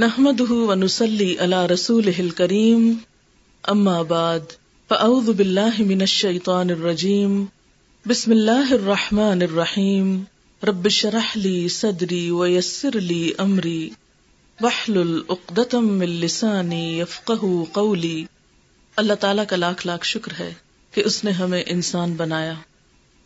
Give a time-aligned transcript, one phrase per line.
[0.00, 2.92] نحمده ونسلي على رسوله الكريم.
[3.68, 4.40] اما بعد
[4.88, 7.44] فاعوذ بالله من الشيطان الرجيم.
[8.06, 10.24] بسم الله الرحمن الرحيم.
[10.62, 13.88] رب اشرح لي صدري ويسر لي امري
[14.60, 18.24] واحلل عقدة من لساني يفقهوا قولي.
[18.96, 20.54] اللہ تعالیٰ کا لاکھ لاکھ شکر ہے
[20.90, 22.54] کہ اس نے ہمیں انسان بنایا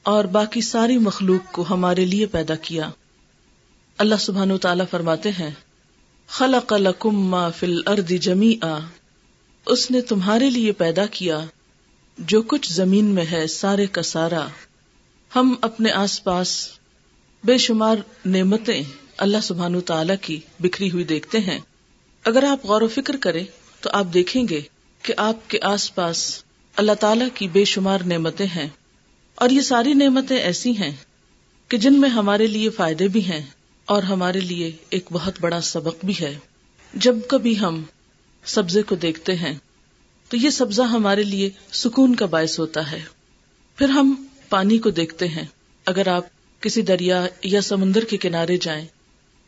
[0.02, 2.91] اور باقی ساری مخلوق کو ہمارے لیے پیدا کیا۔
[3.98, 5.50] اللہ سبحانہ تعالیٰ فرماتے ہیں
[6.33, 8.79] خلق لکم ما فی الارض جمیعا۔
[9.67, 11.40] اس نے تمہارے لیے پیدا کیا،
[12.18, 14.46] جو کچھ زمین میں ہے سارے کا سارا۔
[15.37, 16.68] ہم اپنے آس پاس
[17.45, 18.82] بے شمار نعمتیں
[19.17, 21.59] اللہ سبحانہ تعالی کی بکھری ہوئی دیکھتے ہیں۔
[22.25, 23.45] اگر آپ غور و فکر کریں
[23.81, 24.61] تو آپ دیکھیں گے
[25.03, 26.45] کہ آپ کے آس پاس
[26.76, 28.68] اللہ تعالی کی بے شمار نعمتیں ہیں۔
[29.35, 30.96] اور یہ ساری نعمتیں ایسی ہیں
[31.68, 33.47] کہ جن میں ہمارے لیے فائدے بھی ہیں۔
[33.84, 36.39] اور ہمارے لیے ایک بہت بڑا سبق بھی ہے۔
[36.95, 37.83] جب کبھی ہم
[38.45, 39.59] سبزے کو دیکھتے ہیں،
[40.29, 43.03] تو یہ سبزہ ہمارے لیے سکون کا باعث ہوتا ہے۔
[43.77, 45.45] پھر ہم پانی کو دیکھتے ہیں۔
[45.87, 46.25] اگر آپ
[46.61, 48.87] کسی دریا یا سمندر کے کنارے جائیں،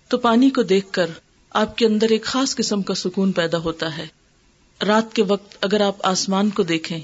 [0.08, 1.06] تو پانی کو دیکھ کر
[1.50, 4.06] آپ کے اندر ایک خاص قسم کا سکون پیدا ہوتا ہے۔
[4.86, 7.00] رات کے وقت اگر آپ آسمان کو دیکھیں،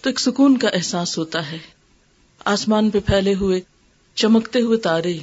[0.00, 1.58] تو ایک سکون کا احساس ہوتا ہے۔
[2.44, 3.60] آسمان پہ پھیلے ہوئے،
[4.14, 5.18] چمکتے ہوئے تارے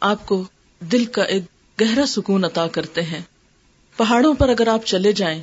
[0.00, 0.44] آپ کو
[0.82, 1.42] دل کا ایک
[1.80, 3.20] گہرا سکون عطا کرتے ہیں۔
[3.96, 5.42] پہاڑوں پر اگر آپ چلے جائیں،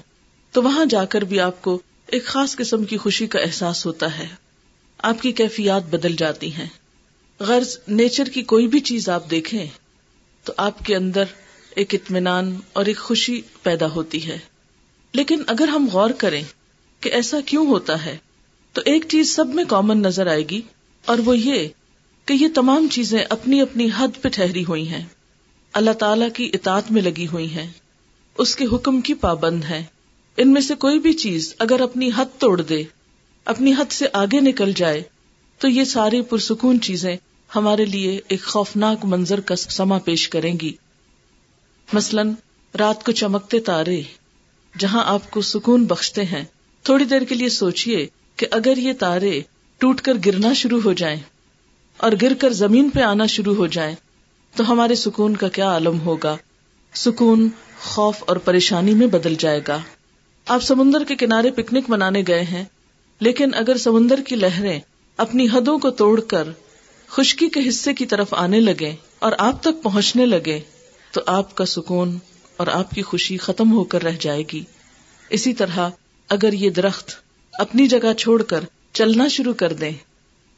[0.51, 4.17] تو وہاں جا کر بھی آپ کو ایک خاص قسم کی خوشی کا احساس ہوتا
[4.17, 4.27] ہے۔
[4.97, 6.65] آپ کی کیفیات بدل جاتی ہیں۔
[7.39, 9.65] غرض نیچر کی کوئی بھی چیز آپ دیکھیں،
[10.43, 11.23] تو آپ کے اندر
[11.75, 14.39] ایک اطمینان اور ایک خوشی پیدا ہوتی ہے۔
[15.13, 16.43] لیکن اگر ہم غور کریں
[16.99, 18.17] کہ ایسا کیوں ہوتا ہے،
[18.73, 20.61] تو ایک چیز سب میں کامن نظر آئے گی
[21.05, 21.67] اور وہ یہ
[22.25, 25.05] کہ یہ تمام چیزیں اپنی اپنی حد پہ ٹھہری ہوئی ہیں۔
[25.73, 27.71] اللہ تعالی کی اطاعت میں لگی ہوئی ہیں۔
[28.37, 29.83] اس کے حکم کی پابند ہے
[30.37, 32.83] ان میں سے کوئی بھی چیز اگر اپنی حد توڑ دے،
[33.45, 35.03] اپنی حد سے آگے نکل جائے،
[35.57, 37.17] تو یہ ساری پرسکون چیزیں
[37.55, 40.73] ہمارے لیے ایک خوفناک منظر کا سما پیش کریں گی۔
[41.93, 42.21] مثلا،
[42.79, 44.01] رات کو چمکتے تارے،
[44.79, 46.43] جہاں آپ کو سکون بخشتے ہیں۔
[46.83, 49.41] تھوڑی دیر کے لیے سوچئے کہ اگر یہ تارے
[49.77, 51.19] ٹوٹ کر گرنا شروع ہو جائیں
[51.97, 53.95] اور گر کر زمین پہ آنا شروع ہو جائیں
[54.55, 56.37] تو ہمارے سکون کا کیا عالم ہوگا؟
[56.93, 57.47] سکون
[57.81, 59.77] خوف اور پریشانی میں بدل جائے گا۔
[60.47, 62.63] آپ سمندر کے کنارے پکنک منانے گئے ہیں،
[63.21, 64.79] لیکن اگر سمندر کی لہریں
[65.17, 66.47] اپنی حدوں کو توڑ کر
[67.07, 70.59] خشکی کے حصے کی طرف آنے لگے اور آپ تک پہنچنے لگے،
[71.11, 72.17] تو آپ کا سکون
[72.57, 74.63] اور آپ کی خوشی ختم ہو کر رہ جائے گی۔
[75.29, 75.89] اسی طرح
[76.29, 77.11] اگر یہ درخت
[77.53, 79.91] اپنی جگہ چھوڑ کر چلنا شروع کر دیں،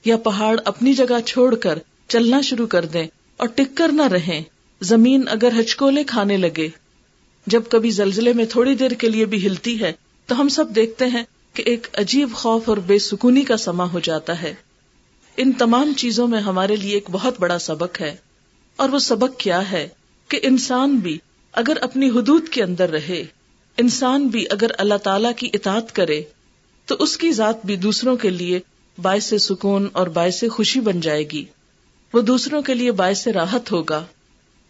[0.06, 3.08] یا پہاڑ اپنی جگہ چھوڑ کر چلنا شروع کر دیں
[3.42, 4.42] اور ٹک کر نہ رہیں۔
[4.82, 6.70] زمین اگر ہچکولے کھانے لگے،
[7.48, 9.92] جب کبھی زلزلے میں تھوڑی دیر کے لیے بھی ہلتی ہے،
[10.26, 14.00] تو ہم سب دیکھتے ہیں کہ ایک عجیب خوف اور بے سکونی کا سما ہو
[14.00, 14.54] جاتا ہے۔
[15.38, 18.16] ان تمام چیزوں میں ہمارے لیے ایک بہت بڑا سبق ہے۔
[18.76, 19.88] اور وہ سبق کیا ہے
[20.28, 21.18] کہ انسان بھی
[21.52, 23.24] اگر اپنی حدود کے اندر رہے،
[23.78, 26.22] انسان بھی اگر اللہ تعالی کی اطاعت کرے،
[26.86, 28.60] تو اس کی ذات بھی دوسروں کے لیے
[29.02, 31.46] باعث سکون اور باعث خوشی بن جائے گی۔
[32.14, 34.06] وہ دوسروں کے لیے باعث راحت ہوگا۔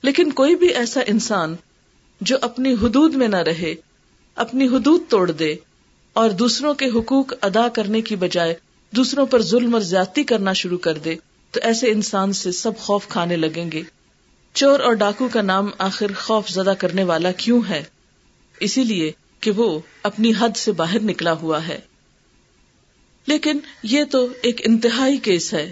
[0.04, 1.56] لیکن کوئی بھی ایسا انسان
[2.22, 3.76] جو اپنی حدود میں نہ رہے،
[4.36, 5.56] اپنی حدود توڑ دے
[6.14, 8.54] اور دوسروں کے حقوق ادا کرنے کی بجائے
[8.92, 11.16] دوسروں پر ظلم اور زیادتی کرنا شروع کر دے،
[11.52, 13.82] تو ایسے انسان سے سب خوف کھانے لگیں گے۔
[14.54, 17.84] چور اور ڈاکو کا نام آخر خوف زدہ کرنے والا کیوں ہے؟
[18.60, 21.80] اسی لیے کہ وہ اپنی حد سے باہر نکلا ہوا ہے۔
[23.28, 25.72] لیکن یہ تو ایک انتہائی کیس ہے۔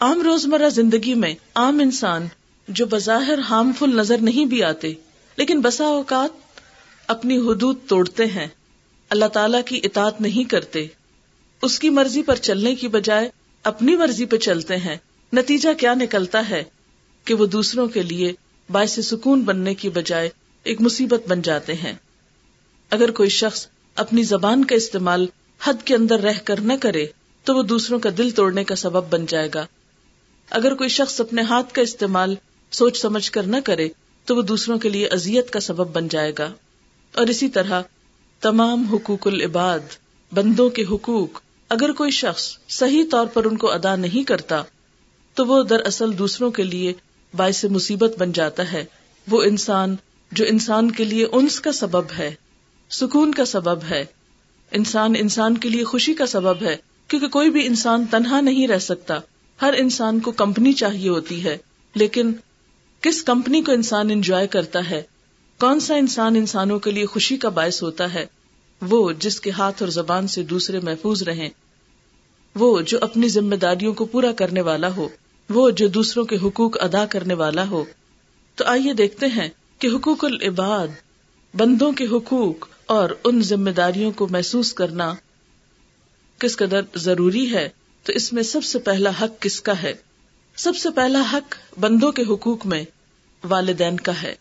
[0.00, 2.26] عام روزمرہ زندگی میں عام انسان
[2.68, 4.94] جو بظاہر ہارمفل نظر نہیں بھی آتے،
[5.36, 6.30] لیکن بسا اوقات
[7.06, 8.46] اپنی حدود توڑتے ہیں،
[9.10, 10.86] اللہ تعالی کی اطاعت نہیں کرتے۔
[11.62, 13.28] اس کی مرضی پر چلنے کی بجائے
[13.64, 14.96] اپنی مرضی پہ چلتے ہیں۔
[15.32, 16.64] نتیجہ کیا نکلتا ہے؟
[17.24, 18.32] کہ وہ دوسروں کے لیے
[18.70, 20.28] باعث سکون بننے کی بجائے
[20.62, 21.92] ایک مصیبت بن جاتے ہیں۔
[22.90, 25.26] اگر کوئی شخص اپنی زبان کا استعمال
[25.64, 27.06] حد کے اندر رہ کر نہ کرے،
[27.44, 29.66] تو وہ دوسروں کا دل توڑنے کا سبب بن جائے گا۔
[30.50, 32.34] اگر کوئی شخص اپنے ہاتھ کا استعمال
[32.70, 33.88] سوچ سمجھ کر نہ کرے،
[34.24, 36.52] تو وہ دوسروں کے لیے ازیت کا سبب بن جائے گا۔
[37.14, 37.82] اور اسی طرح
[38.40, 39.78] تمام حقوق العباد،
[40.32, 44.62] بندوں کے حقوق، اگر کوئی شخص صحیح طور پر ان کو ادا نہیں کرتا،
[45.34, 46.92] تو وہ دراصل دوسروں کے لیے
[47.36, 48.84] باعث مصیبت بن جاتا ہے۔
[49.28, 49.96] وہ انسان
[50.32, 52.34] جو انسان کے لیے انس کا سبب ہے،
[52.90, 54.04] سکون کا سبب ہے۔
[54.70, 56.76] انسان انسان کے لیے خوشی کا سبب ہے،
[57.08, 59.14] کیونکہ کوئی بھی انسان تنہا نہیں رہ سکتا۔
[59.62, 61.56] ہر انسان کو کمپنی چاہیے ہوتی ہے،
[61.94, 62.32] لیکن
[63.00, 65.02] کس کمپنی کو انسان انجوائے کرتا ہے؟
[65.60, 68.26] کون سا انسان انسانوں کے لیے خوشی کا باعث ہوتا ہے؟
[68.82, 71.48] وہ جس کے ہاتھ اور زبان سے دوسرے محفوظ رہیں۔
[72.54, 75.08] وہ جو اپنی ذمہ داریوں کو پورا کرنے والا ہو۔
[75.50, 77.84] وہ جو دوسروں کے حقوق ادا کرنے والا ہو۔
[78.54, 80.88] تو آئیے دیکھتے ہیں کہ حقوق العباد،
[81.54, 85.14] بندوں کے حقوق اور ان ذمہ داریوں کو محسوس کرنا
[86.38, 87.68] کس قدر ضروری ہے۔
[88.02, 89.92] تو اس میں سب سے پہلا حق کس کا ہے؟
[90.56, 92.84] سب سے پہلا حق بندوں کے حقوق میں
[93.44, 94.34] والدین کا ہے۔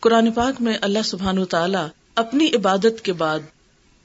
[0.00, 1.78] قرآن پاک میں اللہ سبحان تعالی
[2.14, 3.38] اپنی عبادت کے بعد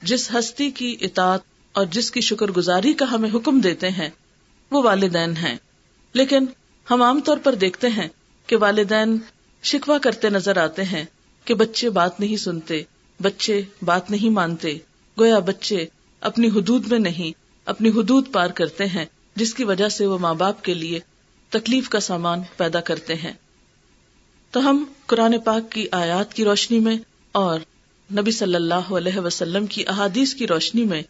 [0.02, 1.40] جس ہستی کی اطاعت
[1.74, 4.10] اور جس کی شکر گزاری کا ہمیں حکم دیتے ہیں،
[4.72, 5.56] وہ والدین ہیں۔
[6.14, 6.46] لیکن
[6.92, 8.08] ہم عام طور پر دیکھتے ہیں
[8.48, 9.18] کہ والدین
[9.64, 11.06] شکوا کرتے نظر آتے ہیں
[11.46, 12.82] کہ بچے بات نہیں سنتے،
[13.22, 14.78] بچے بات نہیں مانتے،
[15.20, 15.86] گویا بچے
[16.22, 20.34] اپنی حدود میں نہیں۔ اپنی حدود پار کرتے ہیں، جس کی وجہ سے وہ ماں
[20.34, 21.00] باپ کے لیے
[21.50, 23.34] تکلیف کا سامان پیدا کرتے ہیں۔
[24.52, 26.96] تو ہم قرآن پاک کی آیات کی روشنی میں
[27.32, 27.60] اور
[28.14, 31.02] نبی صلی اللہ علیہ وسلم کی احادیث کی روشنی میں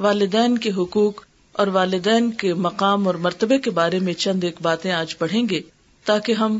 [0.00, 4.92] والدین کے حقوق اور والدین کے مقام اور مرتبے کے بارے میں چند ایک باتیں
[4.92, 5.60] آج پڑھیں گے
[6.04, 6.58] تاکہ ہم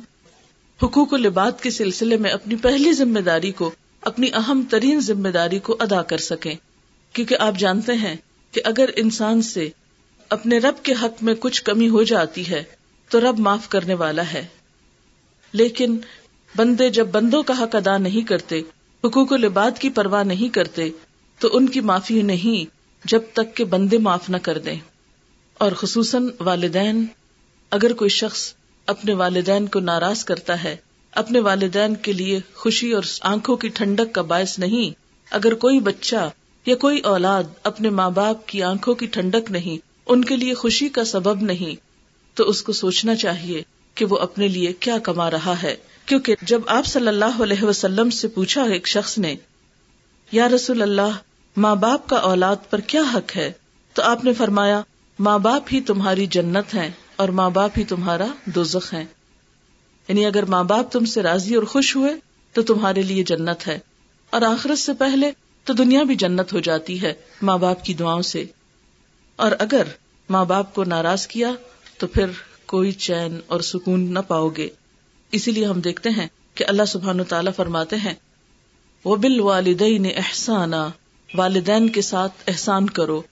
[0.83, 3.71] حقوق العباد کے سلسلے میں اپنی پہلی ذمہ داری کو،
[4.01, 6.55] اپنی اہم ترین ذمہ داری کو ادا کر سکیں۔
[7.13, 8.17] کیونکہ آپ جانتے ہیں
[8.53, 9.69] کہ اگر انسان سے
[10.29, 12.65] اپنے رب کے حق میں کچھ کمی ہو جاتی ہے،
[13.09, 14.47] تو رب معاف کرنے والا ہے۔
[15.53, 15.99] لیکن
[16.57, 18.61] بندے جب بندوں کا حق ادا نہیں کرتے،
[19.05, 20.91] حقوق العباد کی پرواہ نہیں کرتے،
[21.39, 22.75] تو ان کی معافی نہیں
[23.05, 24.79] جب تک کہ بندے معاف نہ کر دیں۔
[25.55, 27.07] اور خصوصاً والدین،
[27.71, 28.55] اگر کوئی شخص
[28.87, 30.77] اپنے والدین کو ناراض کرتا ہے،
[31.13, 35.01] اپنے والدین کے لیے خوشی اور آنکھوں کی ٹھنڈک کا باعث نہیں،
[35.31, 36.31] اگر کوئی بچہ
[36.67, 40.89] یا کوئی اولاد اپنے ماں باپ کی آنکھوں کی ٹھنڈک نہیں، ان کے لیے خوشی
[40.89, 41.77] کا سبب نہیں،
[42.37, 43.63] تو اس کو سوچنا چاہیے
[43.95, 45.77] کہ وہ اپنے لیے کیا کما رہا ہے۔
[46.07, 49.35] کیونکہ جب آپ صلی اللہ علیہ وسلم سے پوچھا ایک شخص نے،
[50.33, 51.17] یا رسول اللہ،
[51.57, 53.53] ماں باپ کا اولاد پر کیا حق ہے؟
[53.93, 54.83] تو آپ نے فرمایا،
[55.19, 59.05] ماں باپ ہی تمہاری جنت ہے اور ماں باپ ہی تمہارا دوزخ ہے
[60.09, 62.15] یعنی اگر ماں باپ تم سے راضی اور خوش ہوئے،
[62.53, 63.79] تو تمہارے لیے جنت ہے۔
[64.31, 65.31] اور آخرت سے پہلے
[65.65, 67.13] تو دنیا بھی جنت ہو جاتی ہے
[67.43, 68.45] ماں باپ کی دعاؤں سے۔
[69.37, 69.83] اور اگر
[70.31, 71.51] ماں باپ کو ناراض کیا
[71.99, 72.27] تو پھر
[72.67, 74.69] کوئی چین اور سکون نہ پاؤ گے۔
[75.33, 78.15] اسی لیے ہم دیکھتے ہیں کہ اللہ سبحان تعالیٰ فرماتے ہیں
[79.05, 80.89] وہ بال والدین احسانہ
[81.35, 83.23] والدین کے ساتھ احسان کرو،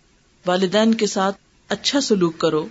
[0.47, 1.37] والدین کے ساتھ
[1.69, 2.67] اچھا سلوک کرو۔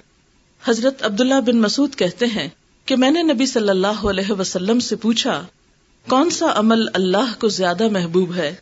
[0.66, 2.48] حضرت عبداللہ بن مسعود کہتے ہیں
[2.86, 5.46] کہ میں نے نبی صلی اللہ علیہ وسلم سے پوچھا،
[6.10, 8.56] کون سا عمل اللہ کو زیادہ محبوب ہے؟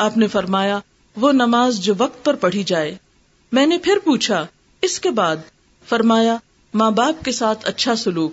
[0.00, 0.78] آپ نے فرمایا،
[1.16, 2.96] وہ نماز جو وقت پر پڑھی جائے۔
[3.52, 4.46] میں نے پھر پوچھا،
[4.82, 5.36] اس کے بعد؟
[5.88, 6.36] فرمایا،
[6.74, 8.32] ماں باپ کے ساتھ اچھا سلوک۔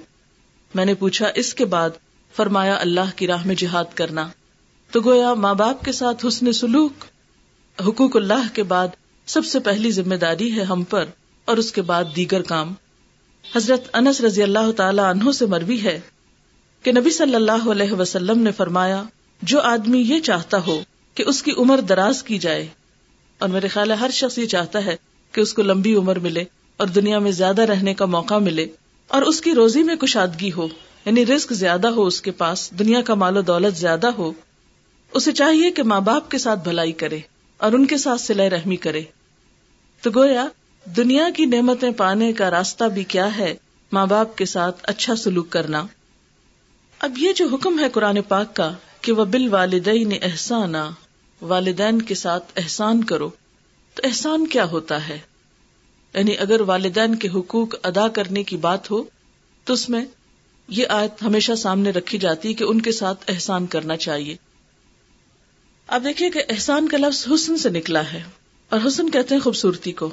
[0.75, 1.89] میں نے پوچھا، اس کے بعد؟
[2.35, 4.27] فرمایا، اللہ کی راہ میں جہاد کرنا۔
[4.91, 7.05] تو گویا، ماں باپ کے ساتھ حسن سلوک؟
[7.79, 8.87] حقوق اللہ کے بعد
[9.25, 11.05] سب سے پہلی ذمہ داری ہے ہم پر،
[11.45, 12.73] اور اس کے بعد دیگر کام۔
[13.55, 15.99] حضرت انس رضی اللہ تعالی عنہ سے مروی ہے
[16.83, 19.03] کہ نبی صلی اللہ علیہ وسلم نے فرمایا،
[19.41, 20.81] جو آدمی یہ چاہتا ہو
[21.17, 22.67] کہ اس کی عمر دراز کی جائے۔
[23.37, 24.95] اور میرے خیال ہے ہر شخص یہ چاہتا ہے
[25.31, 26.43] کہ اس کو لمبی عمر ملے
[26.77, 28.67] اور دنیا میں زیادہ رہنے کا موقع ملے
[29.07, 30.67] اور اس کی روزی میں کشادگی ہو
[31.05, 34.31] یعنی رسک زیادہ ہو اس کے پاس، دنیا کا مال و دولت زیادہ ہو۔
[35.13, 37.19] اسے چاہیے کہ ماں باپ کے ساتھ بھلائی کرے
[37.57, 39.01] اور ان کے ساتھ سلح رحمی کرے۔
[40.01, 40.47] تو گویا،
[40.85, 43.55] دنیا کی نعمتیں پانے کا راستہ بھی کیا ہے
[43.91, 45.83] ماں باپ کے ساتھ اچھا سلوک کرنا؟
[46.99, 48.71] اب یہ جو حکم ہے قرآن پاک کا
[49.01, 50.89] کہ وہ بال والدین احسانہ
[51.41, 53.29] والدین کے ساتھ احسان کرو،
[53.93, 55.19] تو احسان کیا ہوتا ہے؟
[56.13, 59.03] یعنی اگر والدین کے حقوق ادا کرنے کی بات ہو،
[59.63, 60.05] تو اس میں
[60.67, 64.35] یہ آیت ہمیشہ سامنے رکھی جاتی کہ ان کے ساتھ احسان کرنا چاہیے۔
[65.87, 68.23] اب دیکھیے کہ احسان کا لفظ حسن سے نکلا ہے،
[68.69, 70.09] اور حسن کہتے ہیں خوبصورتی کو۔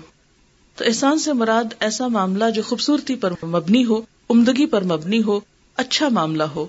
[0.77, 4.01] تو احسان سے مراد ایسا معاملہ جو خوبصورتی پر مبنی ہو،
[4.31, 5.41] عمدگی پر مبنی ہو
[5.77, 6.67] اچھا معاملہ ہو۔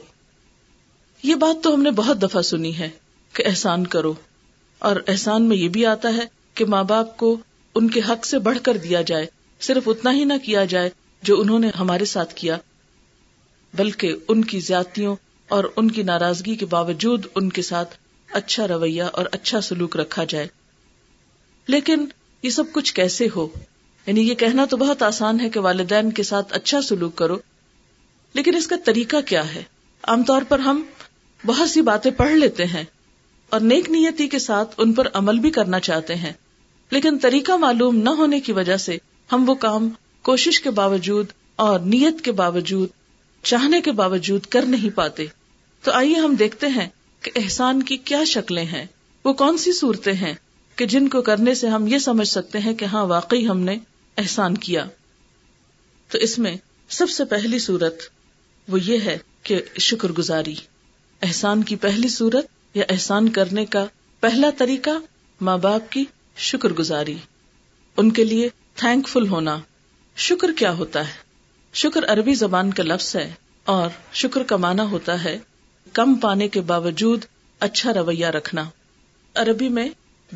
[1.24, 2.90] یہ بات تو ہم نے بہت دفعہ سنی ہے
[3.34, 4.14] کہ احسان کرو۔
[4.86, 6.22] اور احسان میں یہ بھی آتا ہے
[6.54, 7.38] کہ ماں باپ کو
[7.76, 9.26] ان کے حق سے بڑھ کر دیا جائے،
[9.60, 10.90] صرف اتنا ہی نہ کیا جائے
[11.24, 12.58] جو انہوں نے ہمارے ساتھ کیا،
[13.74, 15.16] بلکہ ان کی زیادتیوں
[15.48, 17.96] اور ان کی ناراضگی کے باوجود ان کے ساتھ
[18.30, 20.48] اچھا رویہ اور اچھا سلوک رکھا جائے۔
[21.68, 22.06] لیکن
[22.44, 23.48] یہ سب کچھ کیسے ہو؟
[24.06, 27.38] یعنی یہ کہنا تو بہت آسان ہے کہ والدین کے ساتھ اچھا سلوک کرو،
[28.34, 29.64] لیکن اس کا طریقہ کیا ہے؟
[30.04, 30.84] عام طور پر ہم
[31.46, 32.84] بہت سی باتیں پڑھ لیتے ہیں
[33.56, 36.34] اور نیک نیتی کے ساتھ ان پر عمل بھی کرنا چاہتے ہیں۔
[36.92, 38.98] لیکن طریقہ معلوم نہ ہونے کی وجہ سے
[39.32, 39.90] ہم وہ کام
[40.22, 42.90] کوشش کے باوجود اور نیت کے باوجود،
[43.44, 45.26] چاہنے کے باوجود کر نہیں پاتے۔
[45.84, 46.90] تو آئیے ہم دیکھتے ہیں
[47.22, 48.86] کہ احسان کی کیا شکلیں ہیں۔
[49.26, 50.34] وہ کون سی صورتیں ہیں
[50.76, 53.78] کہ جن کو کرنے سے ہم یہ سمجھ سکتے ہیں کہ ہاں واقعی ہم نے
[54.18, 54.86] احسان کیا۔
[56.12, 56.58] تو اس میں
[56.90, 57.96] سب سے پہلی صورت
[58.68, 60.56] وہ یہ ہے کہ شکر گزاری
[61.22, 63.86] احسان کی پہلی صورت یا احسان کرنے کا
[64.20, 64.90] پہلا طریقہ
[65.42, 66.06] ماں باپ کی
[66.38, 67.18] شکر گزاری۔
[67.98, 69.60] ان کے لیے تھینک فل ہونا۔
[70.16, 71.14] شکر کیا ہوتا ہے؟
[71.74, 73.34] شکر عربی زبان کا لفظ ہے
[73.66, 75.40] اور شکر کا معنی ہوتا ہے
[75.94, 77.26] کم پانے کے باوجود
[77.60, 78.64] اچھا رویہ رکھنا۔
[79.36, 79.90] عربی میں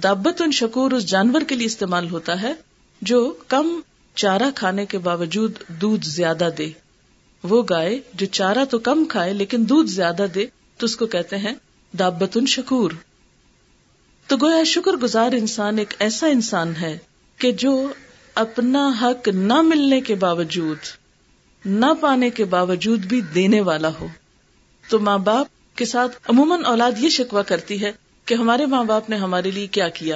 [0.04, 2.54] دابت ان شکور اس جانور کے لیے استعمال ہوتا ہے
[3.02, 3.80] جو کم
[4.16, 6.70] چارہ کھانے کے باوجود دودھ زیادہ دے۔
[7.44, 10.46] وہ گائے جو چارہ تو کم کھائے لیکن دودھ زیادہ دے
[10.78, 11.54] تو اس کو کہتے ہیں
[11.92, 12.92] دابت ان شکور۔
[14.28, 16.98] تو گویا شکر گزار انسان ایک ایسا انسان ہے
[17.38, 17.94] کہ جو
[18.36, 20.78] اپنا حق نہ ملنے کے باوجود،
[21.66, 24.08] نہ پانے کے باوجود بھی دینے والا ہو۔
[24.90, 27.92] تو ماں باپ کے ساتھ عموماً اولاد یہ شکوا کرتی ہے
[28.26, 30.16] کہ ہمارے ماں باپ نے ہمارے لیے کیا کیا۔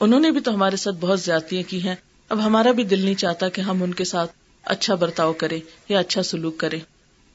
[0.00, 1.94] انہوں نے بھی تو ہمارے ساتھ بہت زیادتیاں کی ہیں۔
[2.28, 4.32] اب ہمارا بھی دل نہیں چاہتا کہ ہم ان کے ساتھ
[4.62, 6.78] اچھا برتاؤ کرے یا اچھا سلوک کرے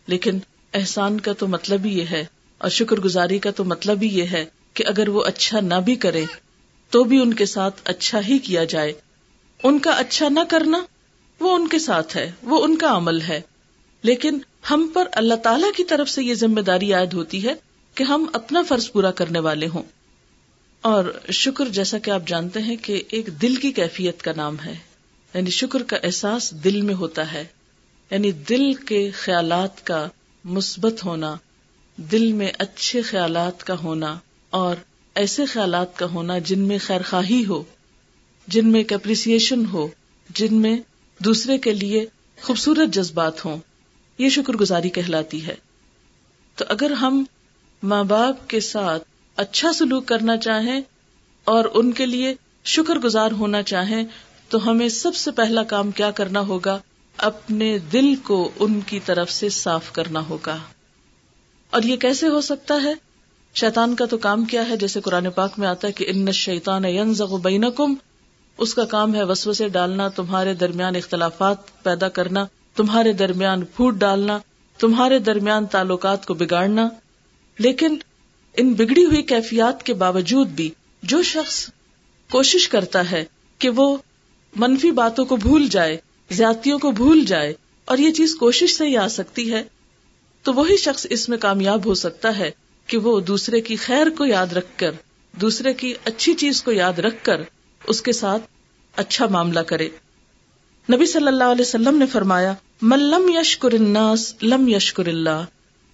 [0.08, 0.40] لیکن
[0.74, 2.26] احسان کا تو مطلب ہی یہ ہے
[2.60, 5.96] اور شکر گزاری کا تو مطلب ہی یہ ہے کہ اگر وہ اچھا نہ بھی
[5.96, 6.26] کرے،
[6.90, 8.94] تو بھی ان کے ساتھ اچھا ہی کیا جائے۔
[9.64, 10.84] ان کا اچھا نہ کرنا،
[11.40, 13.42] وہ ان کے ساتھ ہے، وہ ان کا عمل ہے۔
[14.04, 14.38] لیکن
[14.72, 17.54] ہم پر اللہ تعالی کی طرف سے یہ ذمہ داری عائد ہوتی ہے
[17.96, 19.84] کہ ہم اپنا فرض پورا کرنے والے ہوں۔
[20.82, 24.76] اور شکر جیسا کہ آپ جانتے ہیں کہ ایک دل کی کیفیت کا نام ہے
[25.34, 27.46] یعنی شکر کا احساس دل میں ہوتا ہے۔
[28.12, 30.08] یعنی دل کے خیالات کا
[30.44, 31.36] مثبت ہونا
[32.00, 34.76] دل میں اچھے خیالات کا ہونا اور
[35.16, 37.64] ایسے خیالات کا ہونا جن میں خیر خواہی ہو،
[38.48, 39.88] جن میں اپریسیشن ہو،
[40.30, 40.78] جن میں
[41.20, 42.06] دوسرے کے لیے
[42.42, 43.58] خوبصورت جذبات ہوں،
[44.18, 45.56] یہ شکر گزاری کہلاتی ہے۔
[46.56, 47.24] تو اگر ہم
[47.84, 49.04] ماں باپ کے ساتھ
[49.36, 50.82] اچھا سلوک کرنا چاہیں
[51.44, 54.04] اور ان کے لیے شکر گزار ہونا چاہیں،
[54.50, 56.80] تو ہمیں سب سے پہلا کام کیا کرنا ہوگا؟
[57.18, 60.58] اپنے دل کو ان کی طرف سے صاف کرنا ہوگا۔
[61.72, 62.94] اور یہ کیسے ہو سکتا ہے؟
[63.56, 66.84] شیطان کا تو کام کیا ہے، جیسے قرآن پاک میں آتا ہے کہ ان شیطان
[67.42, 67.94] بینکم،
[68.58, 72.46] اس کا کام ہے وسو سے ڈالنا، تمہارے درمیان اختلافات پیدا کرنا،
[72.76, 74.40] تمہارے درمیان پھوٹ ڈالنا،
[74.78, 76.90] تمہارے درمیان تعلقات کو بگاڑنا۔
[77.60, 77.96] لیکن
[78.58, 80.70] ان بگڑی ہوئی کیفیات کے باوجود بھی
[81.04, 81.70] جو شخص
[82.32, 83.26] کوشش کرتا ہے
[83.60, 83.98] کہ وہ
[84.56, 85.98] منفی باتوں کو بھول جائے،
[86.30, 87.54] زیادتیوں کو بھول جائے،
[87.86, 89.64] اور یہ چیز کوشش سے ہی آ سکتی ہے
[90.44, 92.52] تو وہی شخص اس میں کامیاب ہو سکتا ہے
[92.88, 94.92] کہ وہ دوسرے کی خیر کو یاد رکھ کر،
[95.32, 97.42] دوسرے کی اچھی چیز کو یاد رکھ کر
[97.88, 98.42] اس کے ساتھ
[98.96, 99.90] اچھا معاملہ کرے۔
[100.94, 105.46] نبی صلی اللہ علیہ وسلم نے فرمایا ملم یشکر الناس، لم یشکر اللہ۔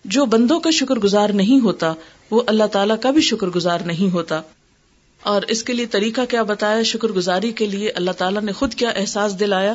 [0.06, 1.94] جو بندوں کا شکر گزار نہیں ہوتا،
[2.32, 4.42] وہ اللہ تعالیٰ کا بھی شکر گزار نہیں ہوتا۔
[5.22, 8.74] اور اس کے لیے طریقہ کیا بتایا شکر گزاری کے لیے اللہ تعالیٰ نے خود
[8.74, 9.74] کیا احساس دلایا؟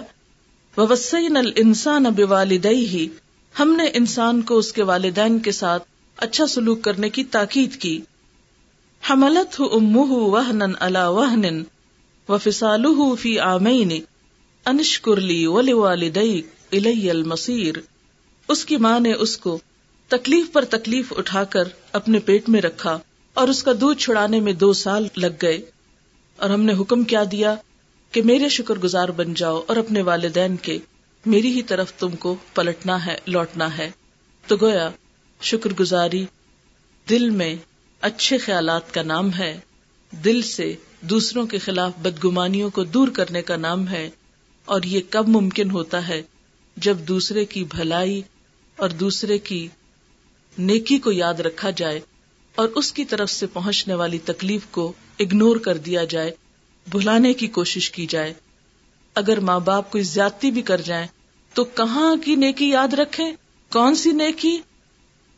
[0.77, 3.09] وسین السان اب والدئی
[3.59, 5.83] ہم نے انسان کو اس کے والدین کے ساتھ
[6.17, 8.01] اچھا سلوک کرنے کی تاکید کی۔
[9.11, 11.63] حملت امہ وہن اللہ وہن
[12.29, 12.85] و فسال
[13.21, 14.03] فی آمین۔
[14.67, 16.43] انشکرلی ولی والدئی
[16.73, 17.75] الی المصیر۔
[18.49, 19.59] اس کی ماں نے اس کو
[20.09, 22.99] تکلیف پر تکلیف اٹھا کر اپنے پیٹ میں رکھا
[23.35, 25.61] اور اس کا دودھ چھڑانے میں دو سال لگ گئے۔
[26.37, 27.55] اور ہم نے حکم کیا دیا
[28.13, 30.79] کہ میرے شکر گزار بن جاؤ اور اپنے والدین کے
[31.27, 33.91] میری ہی طرف تم کو پلٹنا ہے، لوٹنا ہے۔
[34.47, 34.91] تو گویا،
[35.41, 36.27] شکر گزاری،
[37.09, 37.57] دل میں
[38.01, 39.61] اچھے خیالات کا نام ہے۔
[40.25, 44.11] دل سے دوسروں کے خلاف بدگمانیوں کو دور کرنے کا نام ہے۔
[44.65, 46.23] اور یہ کب ممکن ہوتا ہے
[46.77, 48.23] جب دوسرے کی بھلائی
[48.77, 49.69] اور دوسرے کی
[50.59, 52.01] نیکی کو یاد رکھا جائے
[52.55, 56.31] اور اس کی طرف سے پہنچنے والی تکلیف کو اگنور کر دیا جائے،
[56.91, 58.35] بھلانے کی کوشش کی جائے۔
[59.21, 61.07] اگر ماں باپ کوئی زیادتی بھی کر جائیں،
[61.55, 63.33] تو کہاں کی نیکی یاد رکھیں؟
[63.73, 64.59] کون سی نیکی؟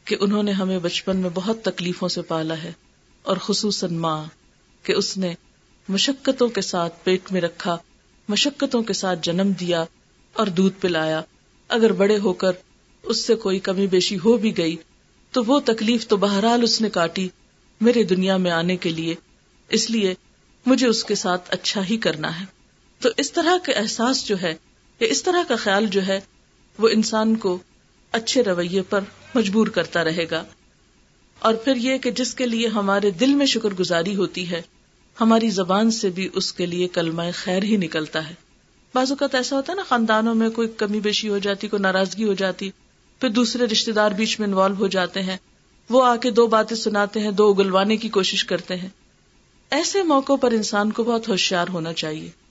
[0.05, 2.73] کہ انہوں نے ہمیں بچپن میں بہت تکلیفوں سے پالا ہے،
[3.23, 4.25] اور خصوصاً ماں،
[4.83, 5.35] کہ اس نے
[5.89, 7.77] مشقتوں کے ساتھ پیٹ میں رکھا،
[8.29, 9.85] مشقتوں کے ساتھ جنم دیا
[10.33, 11.23] اور دودھ پلایا۔
[11.69, 12.53] اگر بڑے ہو کر
[13.03, 14.77] اس سے کوئی کمی بیشی ہو بھی گئی،
[15.31, 17.29] تو وہ تکلیف تو بہرحال اس نے کاٹی
[17.81, 19.15] میرے دنیا میں آنے کے لیے۔
[19.69, 20.15] اس لیے
[20.67, 22.62] مجھے اس کے ساتھ اچھا ہی کرنا ہے۔
[23.02, 24.54] تو اس طرح کا احساس جو ہے
[25.00, 26.21] یا اس طرح کا خیال جو ہے،
[26.78, 27.59] وہ انسان کو
[28.12, 29.00] اچھے رویے پر
[29.35, 30.44] مجبور کرتا رہے گا۔
[31.38, 34.62] اور پھر یہ کہ جس کے لیے ہمارے دل میں شکر گزاری ہوتی ہے،
[35.21, 38.35] ہماری زبان سے بھی اس کے لیے کلمہ خیر ہی نکلتا ہے۔
[38.94, 42.25] بعض اوقات ایسا ہوتا ہے نا، خاندانوں میں کوئی کمی بیشی ہو جاتی، کوئی ناراضگی
[42.25, 42.71] ہو جاتی،
[43.21, 45.37] پھر دوسرے رشتے دار بیچ میں انوالو ہو جاتے ہیں۔
[45.90, 48.88] وہ آ کے دو باتیں سناتے ہیں، دو اگلوانے کی کوشش کرتے ہیں۔
[49.71, 52.42] ایسے موقع پر انسان کو بہت ہوشیار ہونا چاہیے۔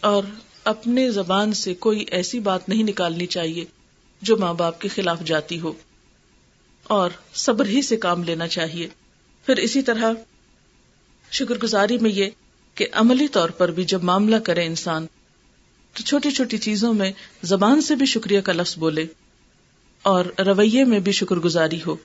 [0.00, 0.22] اور
[0.64, 3.64] اپنے زبان سے کوئی ایسی بات نہیں نکالنی چاہیے
[4.22, 5.72] جو ماں باپ کے خلاف جاتی ہو۔
[6.82, 8.88] اور صبر ہی سے کام لینا چاہیے۔
[9.46, 10.12] پھر اسی طرح
[11.32, 12.30] شکر گزاری میں یہ
[12.74, 15.06] کہ عملی طور پر بھی جب معاملہ کرے انسان،
[15.92, 17.12] تو چھوٹی چھوٹی چیزوں میں
[17.42, 19.06] زبان سے بھی شکریہ کا لفظ بولے
[20.02, 21.96] اور رویے میں بھی شکر گزاری ہو۔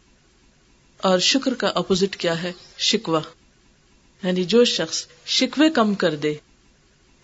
[0.98, 3.22] اور شکر کا اپوزٹ کیا ہے؟ شکوا
[4.24, 6.34] یعنی جو شخص شکوے کم کر دے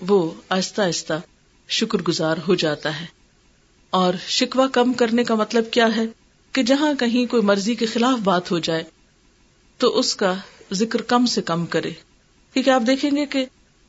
[0.07, 1.13] وہ آہستہ آہستہ
[1.69, 3.05] شکر گزار ہو جاتا ہے۔
[3.89, 6.03] اور شکوا کم کرنے کا مطلب کیا ہے؟
[6.51, 8.83] کہ جہاں کہیں کوئی مرضی کے خلاف بات ہو جائے،
[9.77, 10.33] تو اس کا
[10.73, 11.91] ذکر کم سے کم کرے۔
[12.53, 13.45] کیونکہ آپ دیکھیں گے کہ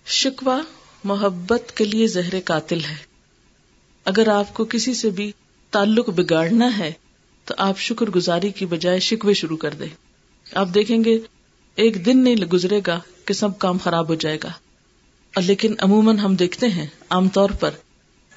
[0.07, 0.61] شکوا
[1.05, 2.97] محبت کے لیے زہر قاتل ہے۔
[4.05, 5.33] اگر آپ کو کسی سے بھی
[5.71, 6.93] تعلق بگاڑنا ہے،
[7.45, 9.89] تو آپ شکر گزاری کی بجائے شکوے شروع کر دیں۔
[10.55, 11.19] آپ دیکھیں گے،
[11.75, 14.51] ایک دن نہیں گزرے گا کہ سب کام خراب ہو جائے گا۔
[15.35, 17.71] لیکن عموماً ہم دیکھتے ہیں عام طور پر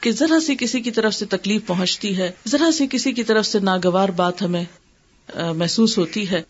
[0.02, 3.46] کہ ذرا سی کسی کی طرف سے تکلیف پہنچتی ہے، ذرا سی کسی کی طرف
[3.46, 4.64] سے ناگوار بات ہمیں
[5.58, 6.42] محسوس ہوتی ہے،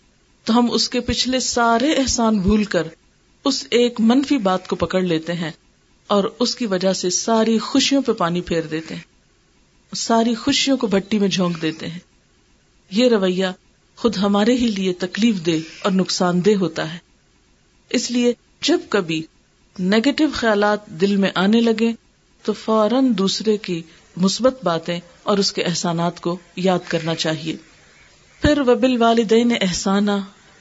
[0.44, 2.88] تو ہم اس کے پچھلے سارے احسان بھول کر
[3.46, 5.52] اس ایک منفی بات کو پکڑ لیتے ہیں
[6.10, 10.88] اور اس کی وجہ سے ساری خوشیوں پہ پانی پھیر دیتے ہیں، ساری خوشیوں کو
[10.88, 12.00] بھٹی میں جھونک دیتے ہیں۔
[12.92, 13.48] یہ رویہ
[13.98, 16.98] خود ہمارے ہی لیے تکلیف دہ اور نقصان دہ ہوتا ہے۔
[17.92, 19.22] اس لیے جب کبھی
[19.80, 21.92] نیگیٹو خیالات دل میں آنے لگے
[22.42, 23.82] تو فوراً دوسرے کی
[24.18, 27.56] مثبت باتیں اور اس کے احسانات کو یاد کرنا چاہیے۔
[28.42, 30.12] پھر وبل والدین احسانہ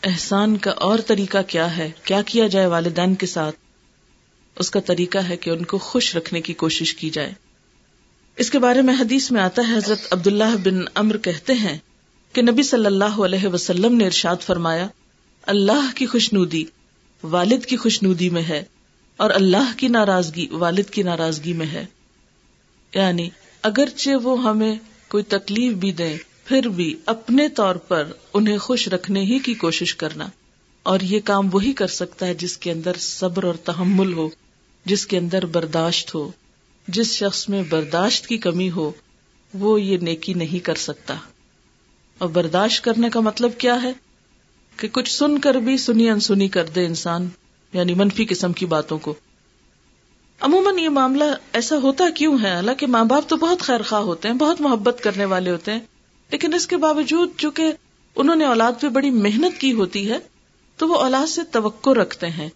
[0.03, 3.57] احسان کا اور طریقہ کیا ہے؟ کیا کیا جائے والدین کے ساتھ؟
[4.59, 7.33] اس کا طریقہ ہے کہ ان کو خوش رکھنے کی کوشش کی جائے۔
[8.37, 11.79] اس کے بارے میں حدیث میں آتا ہے، حضرت عبداللہ بن امر کہتے ہیں
[12.33, 14.87] کہ نبی صلی اللہ علیہ وسلم نے ارشاد فرمایا،
[15.43, 16.65] اللہ کی خوشنودی
[17.23, 18.63] والد کی خوشنودی میں ہے۔
[19.21, 21.87] اور اللہ کی ناراضگی، والد کی ناراضگی میں ہے۔
[22.95, 23.31] یعنی
[23.63, 24.77] اگرچہ وہ ہمیں
[25.09, 29.95] کوئی تکلیف بھی دیں، پھر بھی اپنے طور پر انہیں خوش رکھنے ہی کی کوشش
[29.95, 30.29] کرنا۔
[30.83, 34.29] اور یہ کام وہی کر سکتا ہے جس کے اندر صبر اور تحمل ہو،
[34.85, 36.31] جس کے اندر برداشت ہو۔
[36.89, 38.93] جس شخص میں برداشت کی کمی ہو،
[39.55, 41.17] وہ یہ نیکی نہیں کر سکتا۔
[42.19, 43.93] اور برداشت کرنے کا مطلب کیا ہے؟
[44.77, 47.29] کہ کچھ سن کر بھی سنی انسنی کر دے انسان۔
[47.73, 49.15] یعنی منفی قسم کی باتوں کو۔
[50.41, 54.29] عموماً یہ معاملہ ایسا ہوتا کیوں ہے؟ حالانکہ ماں باپ تو بہت خیر خواہ ہوتے
[54.29, 55.81] ہیں، بہت محبت کرنے والے ہوتے ہیں۔
[56.31, 57.73] لیکن اس کے باوجود چونکہ
[58.17, 60.19] انہوں نے اولاد پہ بڑی محنت کی ہوتی ہے،
[60.77, 62.49] تو وہ اولاد سے توقع رکھتے ہیں۔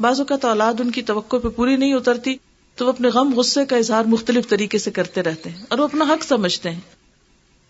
[0.00, 2.36] بعض اوقات اولاد ان کی توقع پہ پوری نہیں اترتی،
[2.76, 5.84] تو وہ اپنے غم، غصے کا اظہار مختلف طریقے سے کرتے رہتے ہیں اور وہ
[5.84, 6.80] اپنا حق سمجھتے ہیں۔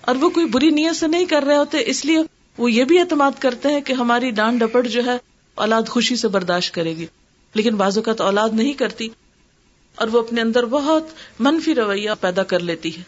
[0.00, 2.18] اور وہ کوئی بری نیت سے نہیں کر رہے ہوتے، اس لیے
[2.58, 6.28] وہ یہ بھی اعتماد کرتے ہیں کہ ہماری ڈانٹ ڈپٹ جو ہے اولاد خوشی سے
[6.28, 7.06] برداشت کرے گی۔
[7.54, 9.08] لیکن بعض اوقات اولاد نہیں کرتی
[9.94, 11.04] اور وہ اپنے اندر بہت
[11.38, 13.02] منفی رویہ پیدا کر لیتی ہے۔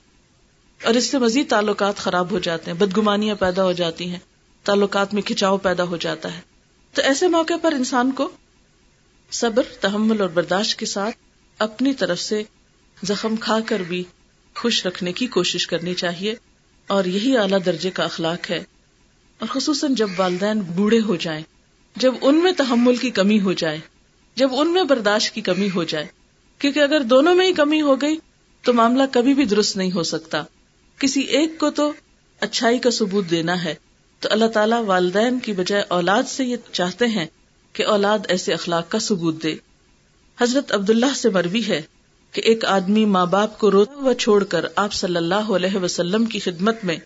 [0.85, 4.19] اور اس سے مزید تعلقات خراب ہو جاتے ہیں، بدگمانیاں پیدا ہو جاتی ہیں،
[4.65, 6.41] تعلقات میں کھچاؤ پیدا ہو جاتا ہے۔
[6.93, 8.29] تو ایسے موقع پر انسان کو
[9.31, 11.17] صبر، تحمل اور برداشت کے ساتھ
[11.59, 12.43] اپنی طرف سے
[13.03, 14.05] زخم کھا کر بھی
[14.55, 16.35] خوش رکھنے کی کوشش کرنی چاہیے۔
[16.87, 18.65] اور یہی اعلیٰ درجے کا اخلاق ہے۔
[19.39, 21.43] اور خصوصاً جب والدین بوڑھے ہو جائیں۔
[21.97, 23.79] جب ان میں تحمل کی کمی ہو جائے،
[24.35, 26.07] جب ان میں برداشت کی کمی ہو جائے،
[26.59, 28.17] کیونکہ اگر دونوں میں ہی کمی ہو گئی،
[28.63, 30.43] تو معاملہ کبھی بھی درست نہیں ہو سکتا۔
[30.99, 31.93] کسی ایک کو تو
[32.41, 33.75] اچھائی کا ثبوت دینا ہے۔
[34.21, 37.27] تو اللہ تعالیٰ والدین کی بجائے اولاد سے یہ چاہتے ہیں
[37.73, 39.55] کہ اولاد ایسے اخلاق کا ثبوت دے۔
[40.41, 41.83] حضرت عبداللہ سے مروی ہے
[42.33, 46.27] کہ ایک آدمی ماں باپ کو روتا ہوا چھوڑ کر آپ صلی اللہ علیہ وسلم
[46.27, 46.97] کی خدمت میں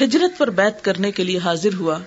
[0.00, 1.98] ہجرت پر بیت کرنے کے لیے حاضر ہوا۔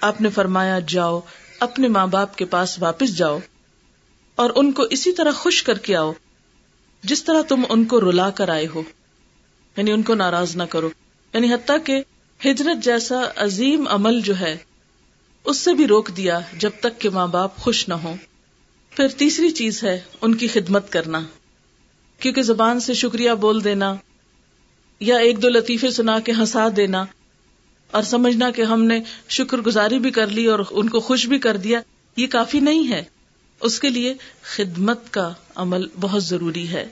[0.00, 1.20] آپ نے فرمایا، جاؤ،
[1.60, 3.38] اپنے ماں باپ کے پاس واپس جاؤ
[4.36, 6.12] اور ان کو اسی طرح خوش کر کے آؤ
[7.02, 8.82] جس طرح تم ان کو رلا کر آئے ہو۔
[9.76, 10.90] یعنی ان کو ناراض نہ کرو۔
[11.34, 12.02] یعنی حتیٰ کہ
[12.44, 14.56] ہجرت جیسا عظیم عمل جو ہے،
[15.44, 18.14] اس سے بھی روک دیا جب تک کہ ماں باپ خوش نہ ہو
[18.90, 21.20] پھر تیسری چیز ہے، ان کی خدمت کرنا۔
[22.20, 23.94] کیونکہ زبان سے شکریہ بول دینا
[25.00, 27.04] یا ایک دو لطیفے سنا کے ہنسا دینا
[27.90, 31.38] اور سمجھنا کہ ہم نے شکر گزاری بھی کر لی اور ان کو خوش بھی
[31.38, 31.80] کر دیا،
[32.16, 33.04] یہ کافی نہیں ہے۔
[33.60, 36.86] اس کے لیے خدمت کا عمل بہت ضروری ہے۔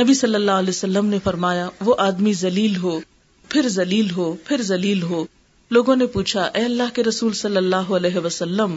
[0.00, 3.00] نبی صلی اللہ علیہ وسلم نے فرمایا، وہ آدمی ذلیل ہو،
[3.48, 5.24] پھر ذلیل ہو، پھر ذلیل ہو۔
[5.70, 8.76] لوگوں نے پوچھا، اے اللہ کے رسول صلی اللہ علیہ وسلم،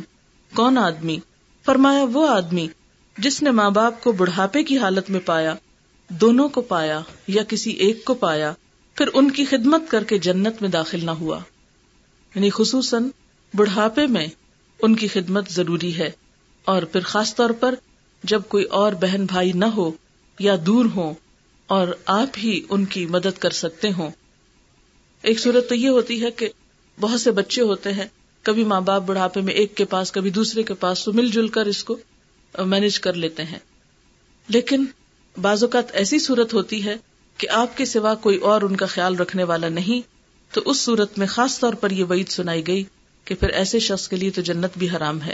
[0.56, 1.18] کون آدمی؟
[1.66, 2.68] فرمایا، وہ آدمی
[3.18, 5.56] جس نے ماں باپ کو بڑھاپے کی حالت میں پایا،
[6.10, 8.54] دونوں کو پایا یا کسی ایک کو پایا۔
[9.00, 11.40] پھر ان کی خدمت کر کے جنت میں داخل نہ ہوا۔
[12.36, 13.04] یعنی خصوصاً
[13.54, 14.28] بڑھاپے میں
[14.82, 16.10] ان کی خدمت ضروری ہے۔
[16.66, 17.76] اور پھر خاص طور پر
[18.24, 19.92] جب کوئی اور بہن بھائی نہ ہو
[20.40, 21.14] یا دور ہو
[21.68, 24.12] اور آپ ہی ان کی مدد کر سکتے ہوں۔
[25.22, 26.50] ایک صورت تو یہ ہوتی ہے کہ
[27.00, 28.08] بہت سے بچے ہوتے ہیں،
[28.42, 31.48] کبھی ماں باپ بڑھاپے میں ایک کے پاس، کبھی دوسرے کے پاس تو مل جل
[31.48, 31.98] کر اس کو
[32.60, 33.60] مینج کر لیتے ہیں۔
[34.48, 34.86] لیکن
[35.42, 36.96] بعض اوقات ایسی صورت ہوتی ہے
[37.39, 40.02] کہ آپ کے سوا کوئی اور ان کا خیال رکھنے والا نہیں،
[40.56, 42.84] تو اس صورت میں خاص طور پر یہ وعید سنائی گئی
[43.25, 45.34] کہ پھر ایسے شخص کے لیے تو جنت بھی حرام ہے۔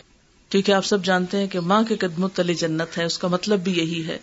[0.49, 3.59] کیونکہ آپ سب جانتے ہیں کہ ماں کے قدموں تلے جنت ہے اس کا مطلب
[3.59, 4.17] بھی یہی ہے۔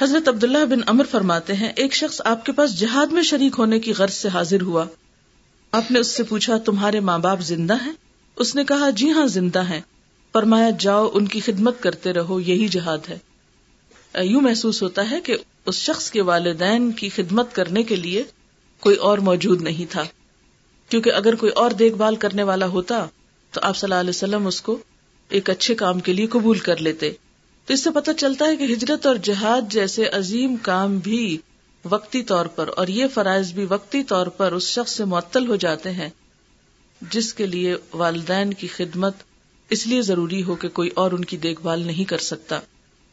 [0.00, 3.80] حضرت عبداللہ بن امر فرماتے ہیں، ایک شخص آپ کے پاس جہاد میں شریک ہونے
[3.80, 4.84] کی غرض سے حاضر ہوا۔
[5.72, 7.92] آپ نے اس سے پوچھا، تمہارے ماں باپ زندہ ہیں؟
[8.36, 9.80] اس نے کہا جی ہاں زندہ ہیں۔
[10.32, 13.18] فرمایا، جاؤ، ان کی خدمت کرتے رہو، یہی جہاد ہے۔
[14.24, 15.36] یوں محسوس ہوتا ہے کہ
[15.66, 18.24] اس شخص کے والدین کی خدمت کرنے کے لیے
[18.80, 20.04] کوئی اور موجود نہیں تھا۔
[20.88, 23.06] کیونکہ اگر کوئی اور دیکھ بھال کرنے والا ہوتا
[23.50, 24.78] تو آپ صلی اللہ علیہ وسلم اس کو
[25.28, 27.12] ایک اچھے کام کے لیے قبول کر لیتے۔
[27.64, 31.38] تو اس سے پتہ چلتا ہے کہ ہجرت اور جہاد جیسے عظیم کام بھی
[31.84, 35.56] وقتی طور پر اور یہ فرائض بھی وقتی طور پر اس شخص سے معطل ہو
[35.56, 36.08] جاتے ہیں
[37.10, 39.14] جس کے لیے والدین کی خدمت
[39.70, 42.60] اس لیے ضروری ہو کہ کوئی اور ان کی دیکھ بھال نہیں کر سکتا۔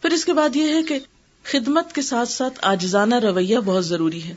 [0.02, 1.00] پھر اس کے بعد یہ ہے کہ
[1.44, 4.36] خدمت کے ساتھ ساتھ آجزانہ رویہ بہت ضروری ہے۔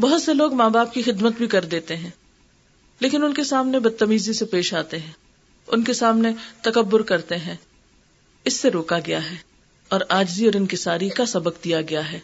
[0.00, 2.10] بہت سے لوگ ماں باپ کی خدمت بھی کر دیتے ہیں،
[3.00, 5.12] لیکن ان کے سامنے بدتمیزی سے پیش آتے ہیں۔
[5.68, 7.56] ان کے سامنے تکبر کرتے ہیں۔
[8.44, 9.36] اس سے روکا گیا ہے
[9.88, 12.20] اور آجزی اور انکساری کا سبق دیا گیا ہے۔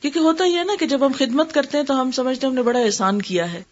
[0.00, 2.50] کیونکہ ہوتا ہی ہے نا کہ جب ہم خدمت کرتے ہیں تو ہم سمجھتے ہیں
[2.50, 3.62] ہم نے بڑا احسان کیا ہے۔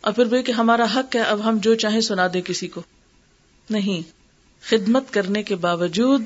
[0.00, 2.82] اور پھر بھی کہ ہمارا حق ہے، اب ہم جو چاہیں سنا دیں کسی کو۔
[3.70, 4.00] نہیں،
[4.62, 6.22] خدمت کرنے کے باوجود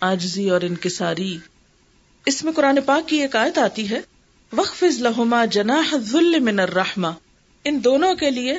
[0.00, 1.38] آجزی اور انکساری
[2.26, 4.00] اس میں قرآن پاک کی ایک آیت آتی ہے
[4.52, 7.06] وقف لہما جناح ذل من الرحمہ
[7.64, 8.58] ان دونوں کے لیے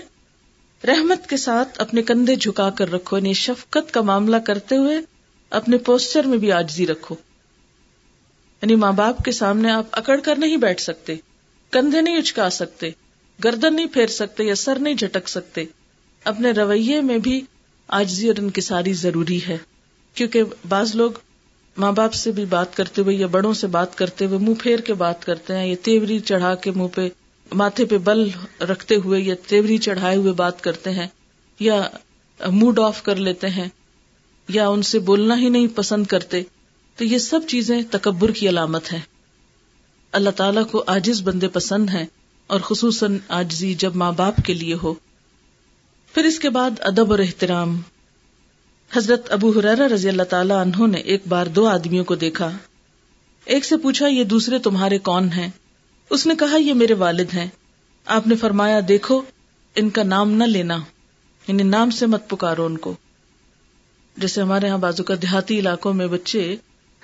[0.87, 4.97] رحمت کے ساتھ اپنے کندھے جھکا کر رکھو یعنی شفقت کا معاملہ کرتے ہوئے
[5.49, 7.15] اپنے پوسچر میں بھی آجزی رکھو۔
[8.61, 11.15] یعنی ماں باپ کے سامنے آپ اکڑ کر نہیں بیٹھ سکتے،
[11.71, 12.89] کندھے نہیں اچکا سکتے،
[13.43, 15.63] گردن نہیں پھیر سکتے یا سر نہیں جھٹک سکتے۔
[16.23, 17.41] اپنے رویے میں بھی
[17.87, 19.57] آجزی اور انکساری ضروری ہے،
[20.13, 21.11] کیونکہ بعض لوگ
[21.77, 24.79] ماں باپ سے بھی بات کرتے ہوئے یا بڑوں سے بات کرتے ہوئے منہ پھیر
[24.79, 27.09] کے بات کرتے ہیں، یا تیوری چڑھا کے منہ پہ
[27.51, 28.29] ماتھے پہ بل
[28.61, 31.07] رکھتے ہوئے یا تیوری چڑھائے ہوئے بات کرتے ہیں،
[31.59, 31.89] یا
[32.51, 33.67] موڈ آف کر لیتے ہیں،
[34.47, 36.41] یا ان سے بولنا ہی نہیں پسند کرتے۔
[36.95, 38.99] تو یہ سب چیزیں تکبر کی علامت ہے
[40.11, 42.05] اللہ تعالیٰ کو آجز بندے پسند ہیں
[42.47, 44.93] اور خصوصاً آجزی جب ماں باپ کے لیے ہو۔
[46.13, 47.81] پھر اس کے بعد ادب اور احترام۔
[48.93, 52.51] حضرت ابو حرارا رضی اللہ تعالیٰ انہوں نے ایک بار دو آدمیوں کو دیکھا۔
[53.45, 55.49] ایک سے پوچھا، یہ دوسرے تمہارے کون ہیں؟
[56.09, 57.47] اس نے کہا، یہ میرے والد ہیں۔
[58.05, 59.21] آپ نے فرمایا، دیکھو،
[59.75, 60.77] ان کا نام نہ لینا۔
[61.47, 62.95] یعنی نام سے مت پکارو ان کو۔
[64.17, 66.55] جیسے ہمارے یہاں بازو کا دیہاتی علاقوں میں بچے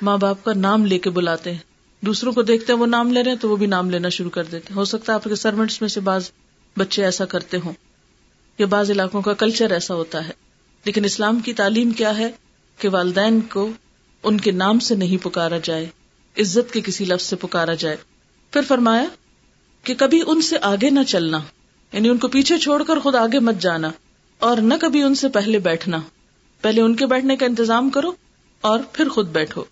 [0.01, 1.59] ماں باپ کا نام لے کے بلاتے ہیں۔
[2.01, 4.29] دوسروں کو دیکھتے ہیں، وہ نام لے رہے ہیں تو وہ بھی نام لینا شروع
[4.29, 6.31] کر دیتے ہو سکتا ہے آپ کے سروینٹس میں سے بعض
[6.77, 7.73] بچے ایسا کرتے ہوں۔
[8.57, 10.46] یا بعض علاقوں کا کلچر ایسا ہوتا ہے۔
[10.85, 12.31] لیکن اسلام کی تعلیم کیا ہے
[12.77, 13.71] کہ والدین کو
[14.23, 15.85] ان کے نام سے نہیں پکارا جائے،
[16.39, 17.97] عزت کے کسی لفظ سے پکارا جائے۔
[18.51, 19.05] پھر فرمایا
[19.83, 21.41] کہ کبھی ان سے آگے نہ چلنا
[21.93, 23.91] یعنی ان کو پیچھے چھوڑ کر خود آگے مت جانا
[24.39, 25.99] اور نہ کبھی ان سے پہلے بیٹھنا۔
[26.61, 28.11] پہلے ان کے بیٹھنے کا انتظام کرو
[28.61, 29.63] اور پھر خود بیٹھو۔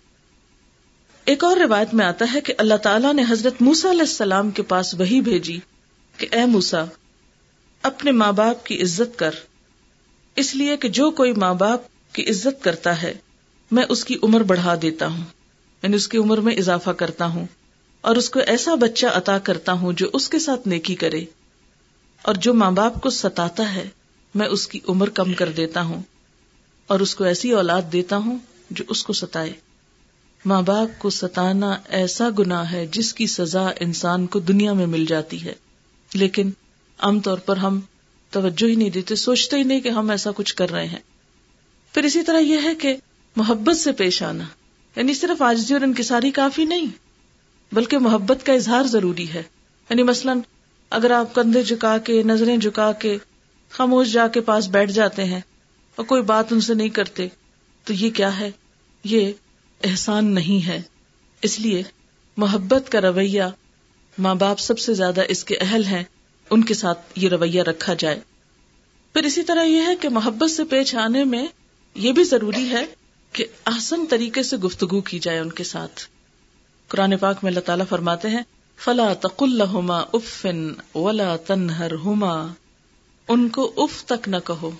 [1.24, 4.62] ایک اور روایت میں آتا ہے کہ اللہ تعالیٰ نے حضرت موسا علیہ السلام کے
[4.62, 5.58] پاس وہی بھیجی
[6.16, 6.84] کہ اے موسا
[7.82, 9.30] اپنے ماں باپ کی عزت کر۔
[10.36, 13.14] اس لیے کہ جو کوئی ماں باپ کی عزت کرتا ہے،
[13.70, 15.24] میں اس کی عمر بڑھا دیتا ہوں
[15.82, 17.46] یعنی اس کی عمر میں اضافہ کرتا ہوں،
[18.00, 21.24] اور اس کو ایسا بچہ عطا کرتا ہوں جو اس کے ساتھ نیکی کرے۔
[22.22, 23.88] اور جو ماں باپ کو ستاتا ہے،
[24.34, 26.02] میں اس کی عمر کم کر دیتا ہوں،
[26.86, 28.38] اور اس کو ایسی اولاد دیتا ہوں
[28.70, 29.52] جو اس کو ستائے۔
[30.44, 35.04] ماں باپ کو ستانا ایسا گنا ہے جس کی سزا انسان کو دنیا میں مل
[35.04, 35.54] جاتی ہے۔
[36.14, 36.50] لیکن
[36.98, 37.80] عام طور پر ہم
[38.30, 40.98] توجہ ہی نہیں دیتے، سوچتے ہی نہیں کہ ہم ایسا کچھ کر رہے ہیں۔
[41.94, 42.96] پھر اسی طرح یہ ہے کہ
[43.36, 44.44] محبت سے پیش آنا
[44.96, 46.86] یعنی صرف آجزی اور انکساری کافی نہیں،
[47.72, 49.42] بلکہ محبت کا اظہار ضروری ہے۔
[49.90, 50.40] یعنی مثلاً
[50.90, 53.18] اگر آپ کندھے جھکا کے، نظریں جھکا کے،
[53.70, 55.40] خاموش جا کے پاس بیٹھ جاتے ہیں
[55.96, 57.28] اور کوئی بات ان سے نہیں کرتے،
[57.84, 58.50] تو یہ کیا ہے؟
[59.04, 59.32] یہ
[59.84, 60.82] احسان نہیں ہے۔
[61.42, 61.82] اس لیے
[62.36, 63.42] محبت کا رویہ
[64.18, 66.04] ماں باپ سب سے زیادہ اس کے اہل ہیں۔
[66.50, 68.20] ان کے ساتھ یہ رویہ رکھا جائے۔
[69.12, 71.46] پھر اسی طرح یہ ہے کہ محبت سے پیش آنے میں
[71.94, 72.86] یہ بھی ضروری ہے
[73.32, 76.02] کہ آسن طریقے سے گفتگو کی جائے ان کے ساتھ۔
[76.88, 78.42] قرآن پاک میں اللہ تعالیٰ فرماتے ہیں،
[78.76, 79.42] فلا تق
[80.12, 82.46] افن ولا تنہر ہوما
[83.28, 84.70] ان کو اف تک نہ کہو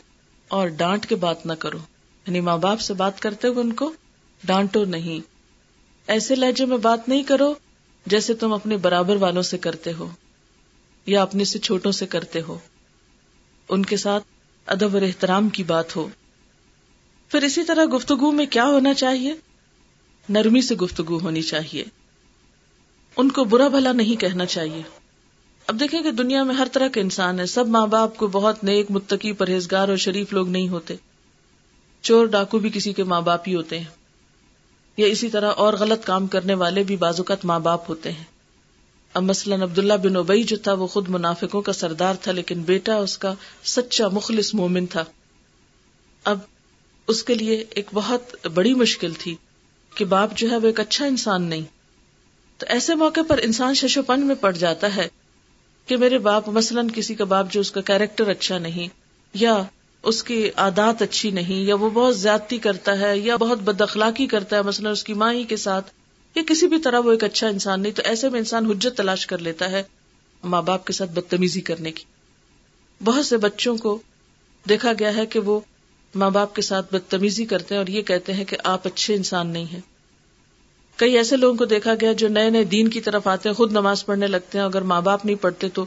[0.49, 1.79] اور ڈانٹ کے بات نہ کرو۔
[2.27, 3.93] یعنی ماں باپ سے بات کرتے ہوئے ان کو
[4.45, 5.21] ڈانٹو نہیں۔
[6.07, 7.55] ایسے لہجے میں بات نہیں کرو
[8.07, 10.09] جیسے تم اپنے برابر والوں سے کرتے ہو۔
[11.07, 12.59] یا اپنے سے چھوٹوں سے کرتے ہو۔
[13.69, 14.25] ان کے ساتھ
[14.67, 16.09] ادب اور احترام کی بات ہو۔
[17.29, 19.35] پھر اسی طرح گفتگو میں کیا ہونا چاہیے؟
[20.29, 21.85] نرمی سے گفتگو ہونی چاہیے۔
[23.17, 24.83] ان کو برا بھلا نہیں کہنا چاہیے۔
[25.67, 28.65] اب دیکھیں کہ دنیا میں ہر طرح کے انسان ہے سب ماں باپ کو بہت
[28.65, 30.95] نیک، متقی، پرہیزگار اور شریف لوگ نہیں ہوتے۔
[32.03, 33.87] چور، ڈاکو بھی کسی کے ماں باپ ہی ہوتے ہیں۔
[34.97, 38.25] یا اسی طرح اور غلط کام کرنے والے بھی بازوقت ماں باپ ہوتے ہیں۔
[39.17, 42.97] اب مثلاً عبداللہ بن اوبئی جو تھا وہ خود منافقوں کا سردار تھا، لیکن بیٹا
[42.97, 45.05] اس کا سچا مخلص مومن تھا۔
[46.25, 46.39] اب
[47.09, 49.35] اس کے لیے ایک بہت بڑی مشکل تھی
[49.95, 51.63] کہ باپ جو ہے وہ ایک اچھا انسان نہیں۔
[52.59, 55.09] تو ایسے موقع پر انسان ششو پن میں پڑ جاتا ہے
[55.87, 58.89] کہ میرے باپ مثلاً کسی کا باپ جو اس کا کیریکٹر اچھا نہیں،
[59.35, 59.63] یا
[60.03, 64.27] اس کی عادات اچھی نہیں، یا وہ بہت زیادتی کرتا ہے، یا بہت بد اخلاقی
[64.27, 65.91] کرتا ہے، مثلاً اس کی ماں ہی کے ساتھ
[66.37, 69.27] یا کسی بھی طرح وہ ایک اچھا انسان نہیں، تو ایسے میں انسان حجت تلاش
[69.27, 69.83] کر لیتا ہے
[70.45, 72.05] ماں باپ کے ساتھ بدتمیزی کرنے کی۔
[73.05, 73.99] بہت سے بچوں کو
[74.69, 75.61] دیکھا گیا ہے کہ وہ
[76.15, 79.47] ماں باپ کے ساتھ بدتمیزی کرتے ہیں اور یہ کہتے ہیں کہ آپ اچھے انسان
[79.47, 79.81] نہیں ہیں۔
[80.97, 83.73] کئی ایسے لوگوں کو دیکھا گیا جو نئے نئے دین کی طرف آتے ہیں، خود
[83.73, 85.87] نماز پڑھنے لگتے ہیں، اگر ماں باپ نہیں پڑھتے تو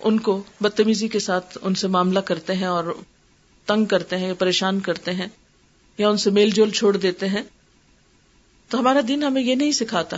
[0.00, 2.84] ان کو بدتمیزی کے ساتھ ان سے معاملہ کرتے ہیں اور
[3.66, 5.28] تنگ کرتے ہیں یا پریشان کرتے ہیں
[5.98, 7.42] یا ان سے میل جول چھوڑ دیتے ہیں۔
[8.72, 10.16] تو ہمارا دین ہمیں یہ نہیں سکھاتا۔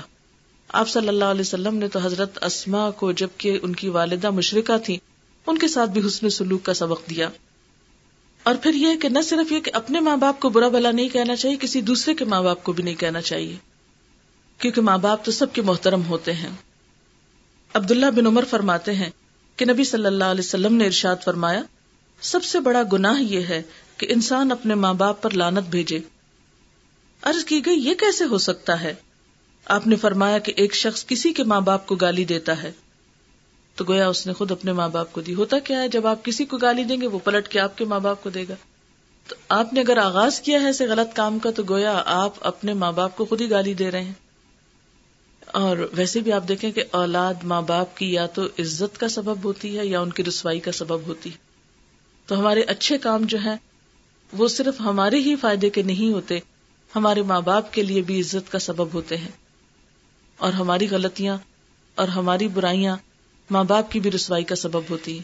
[0.69, 4.79] آپ صلی اللہ علیہ وسلم نے تو حضرت اسما کو جبکہ ان کی والدہ مشرقہ
[4.85, 4.99] تھی
[5.47, 7.29] ان کے ساتھ بھی حسن سلوک کا سبق دیا۔
[8.43, 11.09] اور پھر یہ کہ نہ صرف یہ کہ اپنے ماں باپ کو برا بلا نہیں
[11.09, 13.57] کہنا چاہیے، کسی دوسرے کے ماں باپ کو بھی نہیں کہنا چاہیے۔
[14.59, 16.51] کیونکہ ماں باپ تو سب کے محترم ہوتے ہیں۔
[17.75, 19.11] عبداللہ بن عمر فرماتے ہیں
[19.57, 21.63] کہ نبی صلی اللہ علیہ وسلم نے ارشاد فرمایا،
[22.21, 23.63] سب سے بڑا گناہ یہ ہے
[23.97, 25.99] کہ انسان اپنے ماں باپ پر لانت بھیجے۔
[27.25, 28.95] ارض کی گئی، یہ کیسے ہو سکتا ہے؟
[29.65, 32.73] آپ نے فرمایا کہ ایک شخص کسی کے ماں باپ کو گالی دیتا ہے۔
[33.75, 36.25] تو گویا اس نے خود اپنے ماں باپ کو دی۔ ہوتا کیا ہے، جب آپ
[36.25, 38.55] کسی کو گالی دیں گے، وہ پلٹ کے آپ کے ماں باپ کو دے گا۔
[39.29, 42.75] تو آپ نے اگر آغاز کیا ہے ایسے غلط کام کا، تو گویا آپ اپنے
[42.75, 44.13] ماں باپ کو خود ہی گالی دے رہے ہیں۔
[45.47, 49.45] اور ویسے بھی آپ دیکھیں کہ اولاد ماں باپ کی یا تو عزت کا سبب
[49.45, 51.37] ہوتی ہے یا ان کی رسوائی کا سبب ہوتی ہے۔
[52.27, 53.57] تو ہمارے اچھے کام جو ہیں،
[54.33, 56.39] وہ صرف ہمارے ہی فائدے کے نہیں ہوتے
[56.97, 59.29] ہمارے ماں باپ کے لیے بھی عزت کا سبب ہوتے ہیں۔
[60.37, 61.39] اور ہماری غلطیاں
[61.95, 62.97] اور ہماری برائیاں
[63.51, 65.23] ماں باپ کی بھی رسوائی کا سبب ہوتی ہے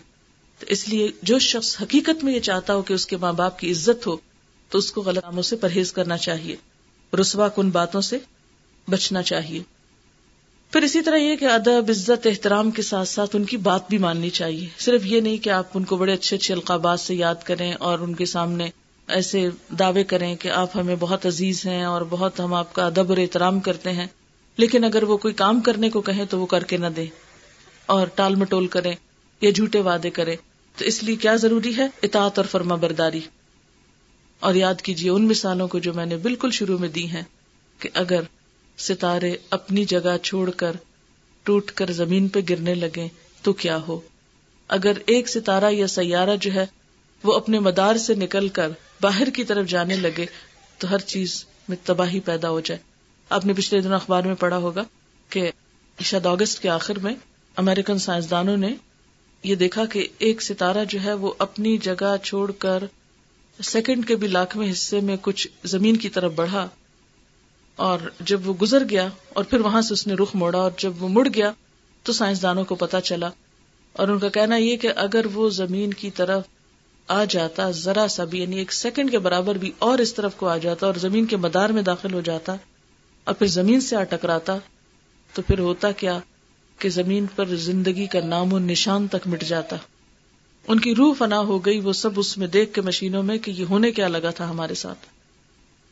[0.58, 3.58] تو اس لیے جو شخص حقیقت میں یہ چاہتا ہو کہ اس کے ماں باپ
[3.58, 4.16] کی عزت ہو،
[4.68, 6.56] تو اس کو غلط کاموں سے پرہیز کرنا چاہیے۔
[7.20, 8.18] رسوا کن باتوں سے
[8.88, 9.62] بچنا چاہیے۔
[10.72, 13.98] پھر اسی طرح یہ کہ ادب، عزت، احترام کے ساتھ ساتھ ان کی بات بھی
[13.98, 17.34] ماننی چاہیے۔ صرف یہ نہیں کہ آپ ان کو بڑے اچھے اچھے القابات سے یاد
[17.44, 18.70] کریں اور ان کے سامنے
[19.10, 23.08] ایسے دعوے کریں کہ آپ ہمیں بہت عزیز ہیں اور بہت ہم آپ کا ادب
[23.08, 24.06] اور احترام کرتے ہیں،
[24.58, 27.06] لیکن اگر وہ کوئی کام کرنے کو کہیں تو وہ کر کے نہ دے
[27.86, 28.94] اور ٹال مٹول کریں
[29.40, 30.36] یا جھوٹے وعدے کرے
[30.76, 33.20] تو اس لیے کیا ضروری ہے؟ اطاعت اور فرما برداری۔
[34.40, 37.22] اور یاد کیجیے ان مثالوں کو جو میں نے بالکل شروع میں دی ہیں
[37.78, 38.22] کہ اگر
[38.78, 40.76] ستارے اپنی جگہ چھوڑ کر
[41.46, 43.08] ٹوٹ کر زمین پہ گرنے لگے
[43.42, 44.00] تو کیا ہو؟
[44.68, 46.66] اگر ایک ستارہ یا سیارہ جو ہے
[47.24, 50.26] وہ اپنے مدار سے نکل کر باہر کی طرف جانے لگے
[50.78, 52.80] تو ہر چیز میں تباہی پیدا ہو جائے۔
[53.30, 54.82] آپ نے پچھلے دن اخبار میں پڑھا ہوگا
[55.28, 55.50] کہ
[56.02, 57.14] شاید اگست کے آخر میں
[57.56, 58.74] امریکن سائنسدانوں نے
[59.42, 62.84] یہ دیکھا کہ ایک ستارہ جو ہے وہ اپنی جگہ چھوڑ کر
[63.62, 66.68] سیکنڈ کے بھی لاکھویں حصے میں کچھ زمین کی طرف بڑھا
[67.76, 71.02] اور جب وہ گزر گیا اور پھر وہاں سے اس نے رخ موڑا اور جب
[71.02, 71.52] وہ مڑ گیا
[72.02, 73.30] تو سائنسدانوں کو پتا چلا
[73.92, 76.42] اور ان کا کہنا یہ کہ اگر وہ زمین کی طرف
[77.10, 80.48] آ جاتا، ذرا سا بھی یعنی ایک سیکنڈ کے برابر بھی اور اس طرف کو
[80.48, 82.56] آ جاتا اور زمین کے مدار میں داخل ہو جاتا
[83.24, 84.56] اور پھر زمین سے آ ٹکراتا،
[85.34, 86.18] تو پھر ہوتا کیا
[86.78, 89.76] کہ زمین پر زندگی کا نام و نشان تک مٹ جاتا۔
[90.68, 93.50] ان کی روح فنا ہو گئی، وہ سب اس میں دیکھ کے مشینوں میں کہ
[93.50, 95.06] یہ ہونے کیا لگا تھا ہمارے ساتھ۔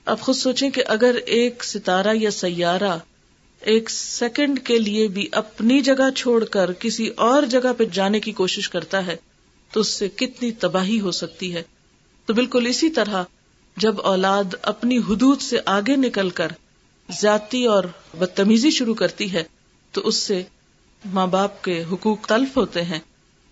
[0.04, 2.98] اب خود سوچیں کہ اگر ایک ستارہ یا سیارہ
[3.60, 8.32] ایک سیکنڈ کے لیے بھی اپنی جگہ چھوڑ کر کسی اور جگہ پہ جانے کی
[8.32, 9.16] کوشش کرتا ہے
[9.72, 11.62] تو اس سے کتنی تباہی ہو سکتی ہے؟
[12.26, 13.24] تو بالکل اسی طرح
[13.76, 16.48] جب اولاد اپنی حدود سے آگے نکل کر
[17.20, 17.84] زیادتی اور
[18.18, 19.44] بدتمیزی شروع کرتی ہے،
[19.92, 20.42] تو اس سے
[21.04, 22.98] ماں باپ کے حقوق تلف ہوتے ہیں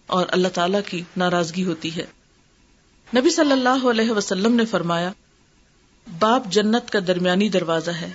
[0.06, 2.04] اور اللہ تعالی کی ناراضگی ہوتی ہے۔
[3.16, 5.12] نبی صلی اللہ علیہ وسلم نے فرمایا،
[6.18, 8.10] باپ جنت کا درمیانی دروازہ ہے۔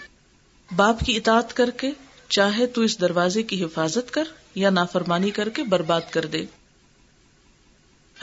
[0.75, 1.91] باپ کی اطاعت کر کے،
[2.29, 4.23] چاہے تو اس دروازے کی حفاظت کر
[4.55, 6.45] یا نافرمانی کر کے برباد کر دے۔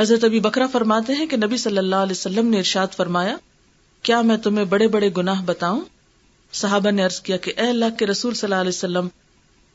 [0.00, 3.36] حضرت ابھی بکرا فرماتے ہیں کہ نبی صلی اللہ علیہ وسلم نے ارشاد فرمایا،
[4.02, 5.80] کیا میں تمہیں بڑے بڑے گناہ بتاؤں؟
[6.52, 9.08] صحابہ نے عرض کیا کہ اے اللہ کے رسول صلی اللہ علیہ وسلم،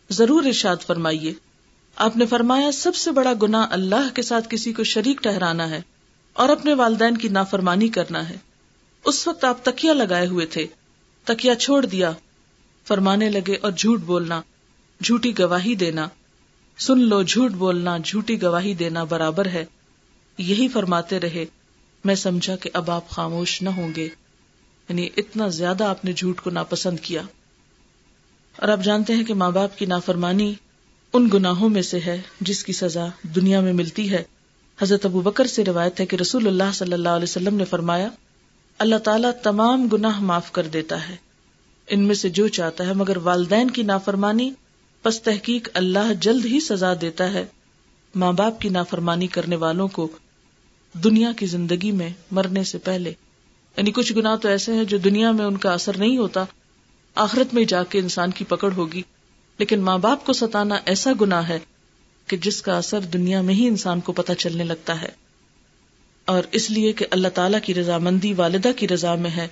[0.10, 1.34] ضرور ارشاد فرمائیے۔
[1.96, 5.82] آپ نے فرمایا، سب سے بڑا گنا اللہ کے ساتھ کسی کو شریک ٹہرانا ہے
[6.34, 8.38] اور اپنے والدین کی نافرمانی کرنا ہے۔
[9.06, 10.68] اس وقت آپ تکیا لگائے ہوئے تھے
[11.24, 12.12] تکیا چھوڑ دیا۔
[12.88, 14.42] فرمانے لگے، اور جھوٹ بولنا،
[15.04, 16.08] جھوٹی گواہی دینا۔
[16.80, 19.66] سن لو، جھوٹ بولنا، جھوٹی گواہی دینا برابر ہے۔
[20.38, 21.46] یہی فرماتے رہے،
[22.04, 24.10] میں سمجھا کہ اب آپ خاموش نہ ہوں گے۔
[24.90, 27.22] یعنی اتنا زیادہ آپ نے جھوٹ کو ناپسند کیا۔
[28.56, 30.54] اور آپ جانتے ہیں کہ ماں باپ کی نافرمانی
[31.14, 34.24] ان گناہوں میں سے ہے جس کی سزا دنیا میں ملتی ہے۔
[34.82, 38.10] حضرت ابو بکر سے روایت ہے کہ رسول اللہ صلی اللہ علیہ وسلم نے فرمایا،
[38.78, 41.16] اللہ تعالیٰ تمام گناہ معاف کر دیتا ہے۔
[41.88, 44.52] ان میں سے جو چاہتا ہے مگر والدین کی نافرمانی،
[45.02, 47.46] پس تحقیق اللہ جلد ہی سزا دیتا ہے۔
[48.16, 50.08] ماں باپ کی نافرمانی کرنے والوں کو
[50.94, 53.14] دنیا کی زندگی میں مرنے سے پہلے۔
[53.78, 56.44] یعنی کچھ گنا تو ایسے ہیں جو دنیا میں ان کا اثر نہیں ہوتا،
[57.16, 59.02] آخرت میں جا کے انسان کی پکڑ ہوگی۔
[59.58, 61.60] لیکن ماں باپ کو ستانا ایسا گنا ہے
[62.28, 65.10] کہ جس کا اثر دنیا میں ہی انسان کو پتہ چلنے لگتا ہے۔
[66.26, 69.48] اور اس لیے کہ اللہ تعالیٰ کی رضامندی والدہ کی رضا میں ہے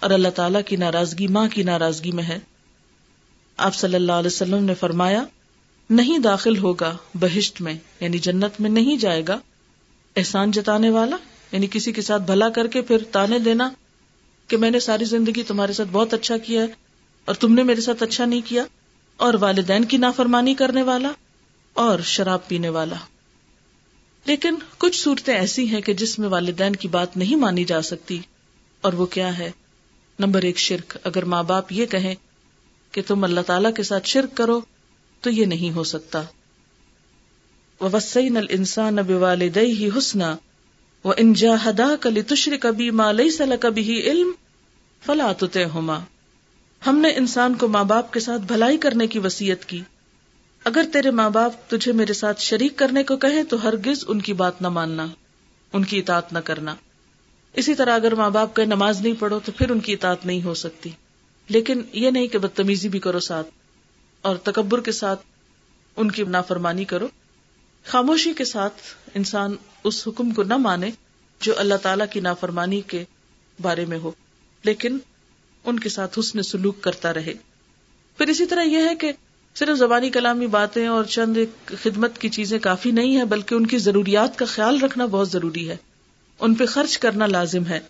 [0.00, 2.38] اور اللہ تعالیٰ کی ناراضگی ماں کی ناراضگی میں ہے۔
[3.56, 5.24] آپ صلی اللہ علیہ وسلم نے فرمایا،
[5.90, 9.38] نہیں داخل ہوگا، بہشت میں یعنی جنت میں نہیں جائے گا۔
[10.16, 11.16] احسان جتانے والا
[11.52, 13.70] یعنی کسی کے ساتھ بھلا کر کے پھر تانے دینا
[14.48, 16.66] کہ میں نے ساری زندگی تمہارے ساتھ بہت اچھا کیا ہے
[17.24, 18.64] اور تم نے میرے ساتھ اچھا نہیں کیا،
[19.16, 21.12] اور والدین کی نافرمانی کرنے والا
[21.74, 22.96] اور شراب پینے والا۔
[24.24, 28.20] لیکن کچھ صورتیں ایسی ہیں کہ جس میں والدین کی بات نہیں مانی جا سکتی۔
[28.80, 29.50] اور وہ کیا ہے؟
[30.18, 32.14] نمبر ایک، شرک۔ اگر ماں باپ یہ کہیں
[32.92, 34.60] کہ تم اللہ تعالی کے ساتھ شرک کرو
[35.20, 36.22] تو یہ نہیں ہو سکتا۔
[37.80, 40.36] وسین السان اب والد ہی حسنا
[41.04, 44.30] وہ انجا ہدا کلی تشر کبھی ماں لئی سل کبھی علم
[45.06, 45.32] فلا
[45.74, 46.00] ہوما
[46.86, 49.82] ہم نے انسان کو ماں باپ کے ساتھ بھلائی کرنے کی وسیعت کی۔
[50.64, 54.32] اگر تیرے ماں باپ تجھے میرے ساتھ شریک کرنے کو کہے تو ہرگز ان کی
[54.32, 55.06] بات نہ ماننا،
[55.72, 56.74] ان کی اطاعت نہ کرنا۔
[57.52, 60.42] اسی طرح اگر ماں باپ کہ نماز نہیں پڑھو تو پھر ان کی اطاعت نہیں
[60.42, 60.90] ہو سکتی۔
[61.48, 63.46] لیکن یہ نہیں کہ بدتمیزی بھی کرو ساتھ
[64.22, 65.20] اور تکبر کے ساتھ
[65.96, 67.08] ان کی نافرمانی کرو۔
[67.86, 68.74] خاموشی کے ساتھ
[69.14, 70.90] انسان اس حکم کو نہ مانے
[71.40, 73.04] جو اللہ تعالی کی نافرمانی کے
[73.62, 74.10] بارے میں ہو،
[74.64, 74.98] لیکن
[75.64, 77.34] ان کے ساتھ حسن سلوک کرتا رہے۔
[78.18, 79.12] پھر اسی طرح یہ ہے کہ
[79.54, 83.78] صرف زبانی کلامی باتیں اور چند خدمت کی چیزیں کافی نہیں ہے بلکہ ان کی
[83.78, 85.76] ضروریات کا خیال رکھنا بہت ضروری ہے۔
[86.40, 87.80] ان پہ خرچ کرنا لازم ہے۔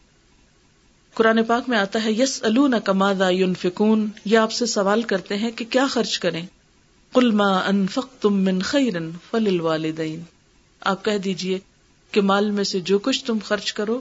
[1.15, 2.43] قرآن پاک میں آتا ہے یس
[2.85, 3.29] کمادا
[3.59, 6.47] فکون یہ آپ سے سوال کرتے ہیں کہ کیا خرچ کریں۔
[8.20, 10.22] تم خیرن فل الوالدین
[10.81, 11.59] آپ کہہ دیجیے
[12.11, 14.00] کہ مال میں سے جو کچھ تم خرچ کرو،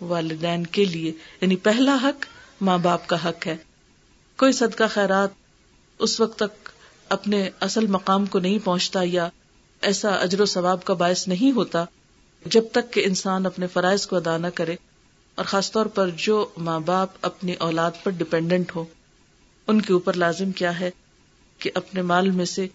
[0.00, 2.26] والدین کے لیے۔ یعنی پہلا حق
[2.60, 3.56] ماں باپ کا حق ہے۔
[4.36, 5.28] کوئی صدقہ خیرات
[5.98, 6.68] اس وقت تک
[7.08, 9.28] اپنے اصل مقام کو نہیں پہنچتا یا
[9.80, 11.84] ایسا اجر و ثواب کا باعث نہیں ہوتا
[12.46, 14.76] جب تک کہ انسان اپنے فرائض کو ادا نہ کرے
[15.34, 18.84] اور خاص طور پر جو ماں باپ اپنی اولاد پر ڈپینڈنٹ ہو۔
[19.66, 20.90] ان کے اوپر لازم کیا ہے؟
[21.58, 22.66] کہ اپنے مال میں سے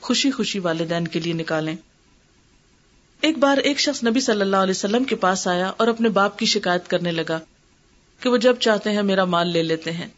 [0.00, 1.76] خوشی خوشی والدین کے لیے نکالیں۔
[3.20, 6.38] ایک بار ایک شخص نبی صلی اللہ علیہ وسلم کے پاس آیا اور اپنے باپ
[6.38, 7.40] کی شکایت کرنے لگا
[8.20, 10.08] کہ وہ جب چاہتے ہیں میرا مال لے لیتے ہیں۔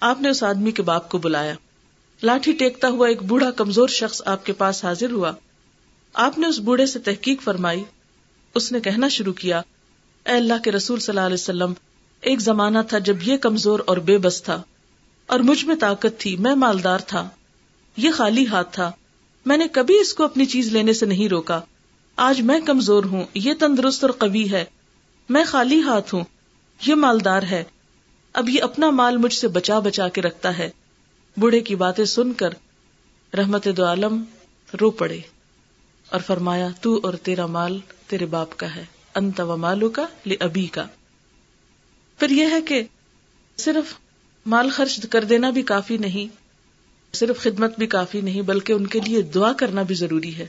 [0.00, 1.54] آپ نے اس آدمی کے باپ کو بلایا۔
[2.22, 5.32] لاٹھی ٹیکتا ہوا ایک بوڑھا کمزور شخص آپ کے پاس حاضر ہوا۔
[6.14, 7.84] آپ نے اس بوڑھے سے تحقیق فرمائی۔
[8.54, 9.58] اس نے کہنا شروع کیا،
[10.26, 11.72] اے اللہ کے رسول صلی اللہ علیہ وسلم،
[12.20, 14.62] ایک زمانہ تھا جب یہ کمزور اور بے بس تھا۔
[15.26, 17.28] اور مجھ میں طاقت تھی، میں مالدار تھا۔
[17.96, 18.92] یہ خالی ہاتھ تھا۔
[19.46, 21.60] میں نے کبھی اس کو اپنی چیز لینے سے نہیں روکا۔
[22.16, 24.64] آج میں کمزور ہوں، یہ تندرست اور قوی ہے۔
[25.28, 26.24] میں خالی ہاتھ ہوں،
[26.86, 27.64] یہ مالدار ہے۔
[28.32, 30.70] اب یہ اپنا مال مجھ سے بچا بچا کے رکھتا ہے۔
[31.36, 32.50] بوڑھے کی باتیں سن کر
[33.36, 34.24] رحمت دو عالم
[34.80, 35.18] رو پڑے
[36.10, 40.06] اور فرمایا، تو اور تیرا مال تیرے باپ کا ہے۔ انت و مالو کا
[40.40, 40.86] ابھی کا
[42.18, 42.82] پھر یہ ہے کہ
[43.56, 43.94] صرف
[44.46, 46.36] مال خرچ کر دینا بھی کافی نہیں،
[47.16, 50.46] صرف خدمت بھی کافی نہیں، بلکہ ان کے لیے دعا کرنا بھی ضروری ہے۔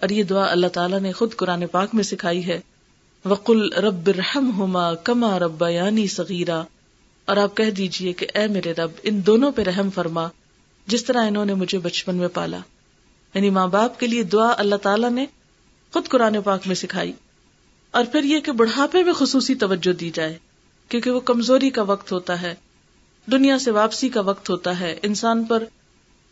[0.00, 2.60] اور یہ دعا اللہ تعالیٰ نے خود قرآن پاک میں سکھائی ہے۔
[3.24, 6.62] وقل رب رحم ہوما کما رب یعنی صغیرہ
[7.24, 10.28] اور آپ کہہ دیجیے کہ اے میرے رب، ان دونوں پہ رحم فرما،
[10.86, 12.58] جس طرح انہوں نے مجھے بچپن میں پالا۔
[13.34, 15.26] یعنی ماں باپ کے لیے دعا اللہ تعالیٰ نے
[15.92, 17.12] خود قرآن پاک میں سکھائی۔
[17.90, 20.38] اور پھر یہ کہ بڑھاپے میں خصوصی توجہ دی جائے،
[20.88, 22.54] کیونکہ وہ کمزوری کا وقت ہوتا ہے۔
[23.32, 25.64] دنیا سے واپسی کا وقت ہوتا ہے۔ انسان پر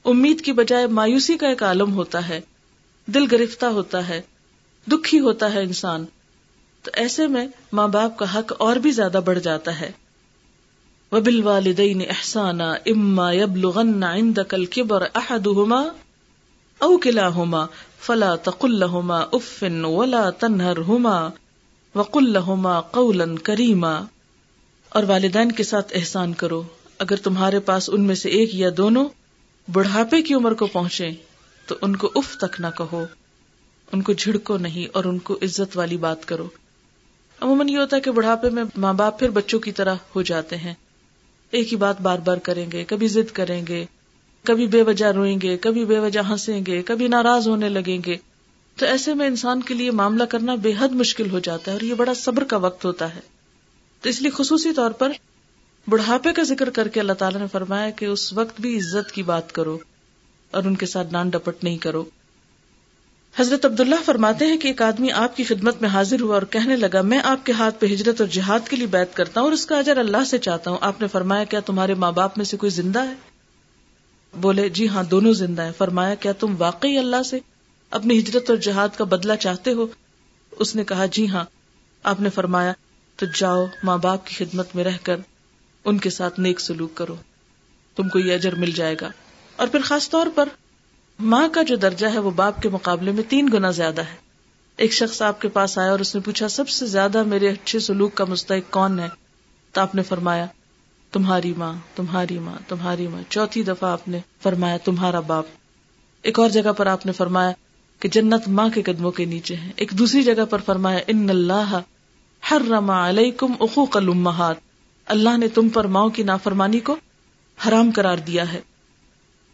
[0.05, 2.41] امید کی بجائے مایوسی کا ایک عالم ہوتا ہے۔
[3.07, 4.21] دل گرفتہ ہوتا ہے۔
[4.87, 6.05] دکھی ہوتا ہے انسان۔
[6.83, 9.93] تو ایسے میں ماں باپ کا حق اور بھی زیادہ بڑھ جاتا ہے۔
[11.13, 15.85] وبل والدین احسانہ اما یبلغن عندك الكبر احدهما
[16.79, 17.67] او كلاهما
[18.01, 21.31] فلا تقل لهما اف ولا تنهرهما
[21.95, 24.01] وقل لهما قولا كريما
[24.89, 26.63] اور والدین کے ساتھ احسان کرو۔
[27.03, 29.09] اگر تمہارے پاس ان میں سے ایک یا دونوں
[29.73, 31.11] بڑھاپے کی عمر کو پہنچے،
[31.67, 33.05] تو ان کو اف تک نہ کہو۔
[33.93, 36.49] ان کو جھڑکو نہیں اور ان کو عزت والی بات کرو۔
[37.41, 40.57] عموماً یہ ہوتا ہے کہ بڑھاپے میں ماں باپ پھر بچوں کی طرح ہو جاتے
[40.57, 40.75] ہیں۔
[41.51, 43.85] ایک ہی بات بار بار کریں گے، کبھی ضد کریں گے،
[44.45, 48.17] کبھی بے وجہ روئیں گے، کبھی بے وجہ ہنسیں گے، کبھی ناراض ہونے لگیں گے۔
[48.77, 51.85] تو ایسے میں انسان کے لیے معاملہ کرنا بے حد مشکل ہو جاتا ہے اور
[51.85, 53.21] یہ بڑا صبر کا وقت ہوتا ہے۔
[54.01, 55.13] تو اس لیے خصوصی طور پر
[55.89, 59.23] بڑھاپے کا ذکر کر کے اللہ تعالیٰ نے فرمایا کہ اس وقت بھی عزت کی
[59.23, 59.79] بات کرو
[60.51, 62.05] اور ان کے ساتھ نان ڈپٹ نہیں کرو۔
[63.39, 66.77] حضرت عبداللہ فرماتے ہیں کہ ایک آدمی آپ کی خدمت میں حاضر ہوا اور کہنے
[66.77, 69.53] لگا، میں آپ کے ہاتھ پہ ہجرت اور جہاد کے لیے بیت کرتا ہوں اور
[69.53, 72.45] اس کا اجر اللہ سے چاہتا ہوں۔ آپ نے فرمایا، کیا تمہارے ماں باپ میں
[72.45, 73.15] سے کوئی زندہ ہے؟
[74.37, 77.39] بولے جی ہاں دونوں زندہ ہیں۔ فرمایا، کیا تم واقعی اللہ سے
[77.91, 79.87] اپنی ہجرت اور جہاد کا بدلہ چاہتے ہو؟
[80.51, 81.45] اس نے کہا جی ہاں۔
[82.03, 82.73] آپ نے فرمایا،
[83.17, 85.17] تو جاؤ، ماں باپ کی خدمت میں رہ کر
[85.85, 87.17] ان کے ساتھ نیک سلوک کرو۔
[87.97, 89.09] تم کو یہ اجر مل جائے گا۔
[89.57, 90.49] اور پھر خاص طور پر،
[91.19, 94.17] ماں کا جو درجہ ہے وہ باپ کے مقابلے میں تین گنا زیادہ ہے۔
[94.77, 97.79] ایک شخص آپ کے پاس آیا اور اس نے پوچھا، سب سے زیادہ میرے اچھے
[97.79, 99.09] سلوک کا مستحق کون ہے؟
[99.73, 100.47] تو آپ نے فرمایا،
[101.13, 105.45] تمہاری ماں تمہاری ماں تمہاری ماں۔ چوتھی دفعہ آپ نے فرمایا، تمہارا باپ۔
[106.23, 107.53] ایک اور جگہ پر آپ نے فرمایا
[108.01, 111.81] کہ جنت ماں کے قدموں کے نیچے ہے۔ ایک دوسری جگہ پر فرمایا، ان اللہ
[112.51, 114.72] ہر رما علیکم اخوق الامہات۔
[115.07, 116.97] اللہ نے تم پر ماؤں کی نافرمانی کو
[117.69, 118.61] حرام قرار دیا ہے۔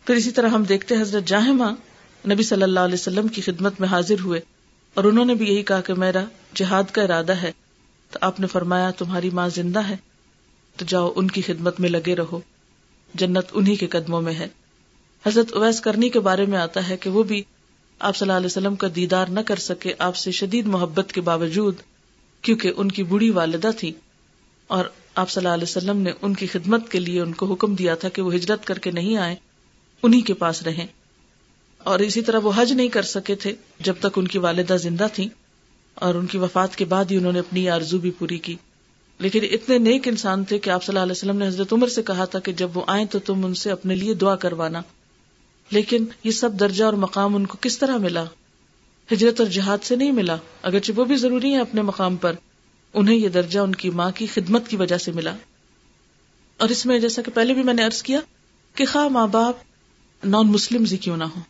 [0.05, 1.65] پھر اسی طرح ہم دیکھتے حضرت جاہمہ،
[2.33, 4.41] نبی صلی اللہ علیہ وسلم کی خدمت میں حاضر ہوئے
[4.95, 6.25] اور انہوں نے بھی یہی کہا کہ میرا
[6.55, 7.53] جہاد کا ارادہ ہے۔
[8.11, 9.97] تو آپ نے فرمایا، تمہاری ماں زندہ ہے،
[10.77, 12.41] تو جاؤ ان کی خدمت میں لگے رہو۔
[13.15, 14.49] جنت انہی کے قدموں میں ہے۔
[15.27, 17.43] حضرت اویس کرنی کے بارے میں آتا ہے کہ وہ بھی
[17.99, 21.21] آپ صلی اللہ علیہ وسلم کا دیدار نہ کر سکے، آپ سے شدید محبت کے
[21.21, 21.75] باوجود،
[22.43, 23.93] کیونکہ ان کی بڑی والدہ تھی
[24.67, 24.85] اور
[25.19, 27.95] آپ صلی اللہ علیہ وسلم نے ان کی خدمت کے لیے ان کو حکم دیا
[27.95, 29.37] تھا کہ وہ ہجرت کر کے نہیں آئے
[30.03, 30.87] انہی کے پاس رہیں۔
[31.79, 35.07] اور اسی طرح وہ حج نہیں کر سکے تھے جب تک ان کی والدہ زندہ
[35.13, 35.29] تھی
[35.95, 38.57] اور ان کی وفات کے بعد ہی انہوں نے اپنی آرزو بھی پوری کی۔
[39.19, 42.03] لیکن اتنے نیک انسان تھے کہ آپ صلی اللہ علیہ وسلم نے حضرت عمر سے
[42.03, 44.83] کہا تھا کہ جب وہ آئیں تو تم ان سے اپنے لیے دعا کروانا۔
[45.71, 48.25] لیکن یہ سب درجہ اور مقام ان کو کس طرح ملا؟
[49.13, 52.33] ہجرت اور جہاد سے نہیں ملا، اگرچہ وہ بھی ضروری ہے اپنے مقام پر۔
[52.95, 55.37] انہیں یہ درجہ ان کی ماں کی خدمت کی وجہ سے ملا۔
[56.57, 58.21] اور اس میں جیسا کہ پہلے بھی میں نے ارض کیا
[58.75, 59.55] کہ خواہ ماں باپ
[60.25, 61.41] نان مسلم ہی کیوں نہ ہو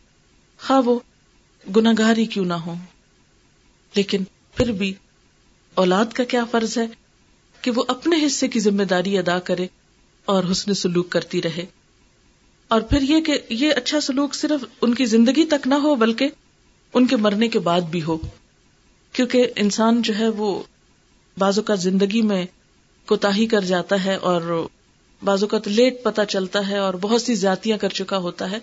[0.59, 0.99] خواہ وہ
[1.75, 2.73] گناگاری کیوں نہ ہو
[3.95, 4.23] لیکن
[4.55, 4.93] پھر بھی
[5.73, 6.87] اولاد کا کیا فرض ہے
[7.61, 9.67] کہ وہ اپنے حصے کی ذمہ داری ادا کرے
[10.25, 11.65] اور حسن سلوک کرتی رہے۔
[12.67, 16.29] اور پھر یہ کہ یہ اچھا سلوک صرف ان کی زندگی تک نہ ہو، بلکہ
[16.93, 18.17] ان کے مرنے کے بعد بھی ہو۔
[19.13, 20.63] کیونکہ انسان جو ہے وہ
[21.39, 22.45] بازو کا زندگی میں
[23.05, 24.67] کوتا کر جاتا ہے اور
[25.23, 28.59] بعض اوقات لیٹ پتا چلتا ہے اور بہت سی زیادتیاں کر چکا ہوتا ہے۔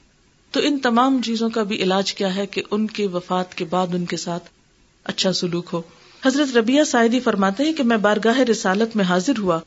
[0.51, 3.87] تو ان تمام چیزوں کا بھی علاج کیا ہے کہ ان کے وفات کے بعد
[3.95, 4.45] ان کے ساتھ
[5.05, 5.83] اچھا سلوک ہو۔
[6.27, 9.61] حضرت ربیہ سائدی فرماتے ہیں کہ میں بارگاہ رسالت میں حاضر ہوا۔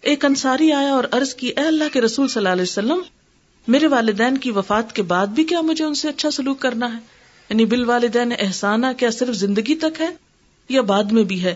[0.00, 2.98] ایک انصاری آیا اور عرض کی، اے اللہ کے رسول صلی اللہ علیہ وسلم،
[3.68, 6.98] میرے والدین کی وفات کے بعد بھی کیا مجھے ان سے اچھا سلوک کرنا ہے؟
[7.50, 10.08] یعنی بال والدین احسانہ کیا صرف زندگی تک ہے
[10.68, 11.54] یا بعد میں بھی ہے؟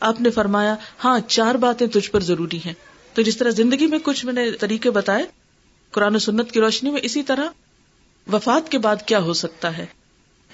[0.00, 2.74] آپ نے فرمایا ہاں چار باتیں تجھ پر ضروری ہیں۔
[3.14, 5.24] تو جس طرح زندگی میں کچھ میں نے طریقے بتائے،
[5.90, 7.48] قرآن و سنت کی روشنی میں اسی طرح
[8.32, 9.86] وفات کے بعد کیا ہو سکتا ہے؟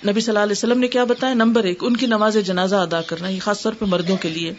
[0.07, 3.03] نبی صلی اللہ علیہ وسلم نے کیا بتایا؟ نمبر ایک، ان کی نماز جنازہ ادا
[3.03, 4.53] کرنا، یہ خاص طور پہ مردوں کے لیے۔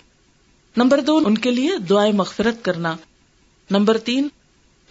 [0.78, 2.96] نمبر دو، ان کے لیے دعائیں مغفرت کرنا۔
[3.72, 4.28] نمبر تین،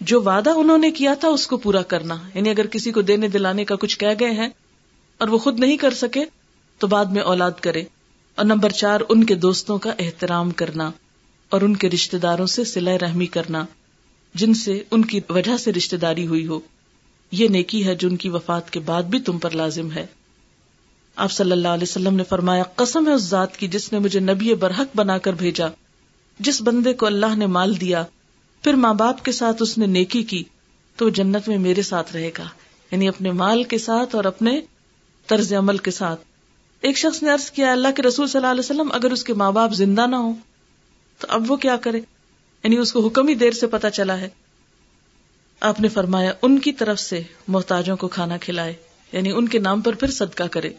[0.01, 3.27] جو وعدہ انہوں نے کیا تھا، اس کو پورا کرنا۔ یعنی اگر کسی کو دینے
[3.27, 4.49] دلانے کا کچھ کہہ گئے ہیں
[5.17, 6.25] اور وہ خود نہیں کر سکے،
[6.77, 7.83] تو بعد میں اولاد کرے۔
[8.35, 10.91] اور نمبر چار، ان کے دوستوں کا احترام کرنا
[11.49, 13.65] اور ان کے رشتے داروں سے سلح رحمی کرنا،
[14.33, 16.59] جن سے ان کی وجہ سے رشتے داری ہوئی ہو۔
[17.31, 20.05] یہ نیکی ہے جو ان کی وفات کے بعد بھی تم پر لازم ہے۔
[21.15, 24.19] آپ صلی اللہ علیہ وسلم نے فرمایا، قسم ہے اس ذات کی جس نے مجھے
[24.19, 25.67] نبی برحق بنا کر بھیجا۔
[26.39, 28.03] جس بندے کو اللہ نے مال دیا،
[28.63, 30.43] پھر ماں باپ کے ساتھ اس نے نیکی کی،
[30.95, 32.43] تو جنت میں میرے ساتھ رہے گا۔
[32.91, 34.61] یعنی اپنے مال کے ساتھ اور اپنے
[35.27, 36.24] طرز عمل کے ساتھ۔
[36.85, 39.33] ایک شخص نے عرض کیا، اللہ کے رسول صلی اللہ علیہ وسلم، اگر اس کے
[39.33, 40.31] ماں باپ زندہ نہ ہو
[41.19, 41.97] تو اب وہ کیا کرے؟
[42.63, 44.29] یعنی اس کو حکم ہی دیر سے پتا چلا ہے۔
[45.59, 48.73] آپ نے فرمایا، ان کی طرف سے محتاجوں کو کھانا کھلائے
[49.11, 50.69] یعنی ان کے نام پر پھر صدقہ کرے۔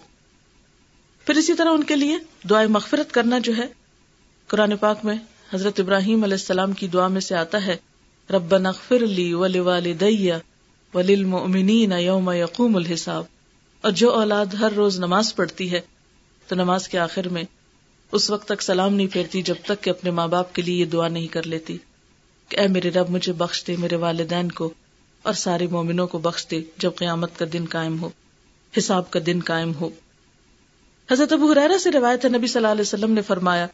[1.26, 2.16] پھر اسی طرح ان کے لیے
[2.50, 3.66] دعائیں مغفرت کرنا جو ہے،
[4.46, 5.16] قرآن پاک میں
[5.54, 7.76] حضرت ابراہیم علیہ السلام کی دعا میں سے آتا ہے
[8.30, 10.34] رب نغفر لی ولی والدیہ
[10.94, 13.24] وللمؤمنین یوم یقوم الحساب۔
[13.80, 15.80] اور جو اولاد ہر روز نماز پڑھتی ہے
[16.48, 17.44] تو نماز کے آخر میں
[18.12, 20.84] اس وقت تک سلام نہیں پھیرتی جب تک کہ اپنے ماں باپ کے لیے یہ
[20.84, 21.78] دعا نہیں کر لیتی
[22.48, 24.74] کہ اے میرے رب مجھے بخش دے، میرے والدین کو
[25.22, 28.10] اور سارے مومنوں کو بخش دے جب قیامت کا دن قائم ہو،
[28.78, 29.90] حساب کا دن قائم ہو۔
[31.12, 33.66] حضرت ابو حرارہ سے روایت ہے، نبی صلی اللہ علیہ وسلم نے فرمایا،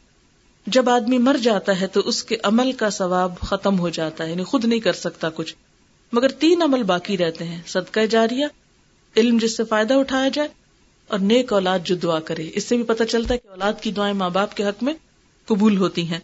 [0.66, 4.31] جب آدمی مر جاتا ہے تو اس کے عمل کا ثواب ختم ہو جاتا ہے
[4.31, 5.55] یعنی خود نہیں کر سکتا کچھ۔
[6.12, 8.47] مگر تین عمل باقی رہتے ہیں، صدقہ جاریہ،
[9.16, 10.49] علم جس سے فائدہ اٹھایا جائے
[11.09, 13.92] اور نیک اولاد جو دعا کرے۔ اس سے بھی پتہ چلتا ہے کہ اولاد کی
[13.92, 14.94] دعائیں ماں باپ کے حق میں
[15.46, 16.18] قبول ہوتی ہیں۔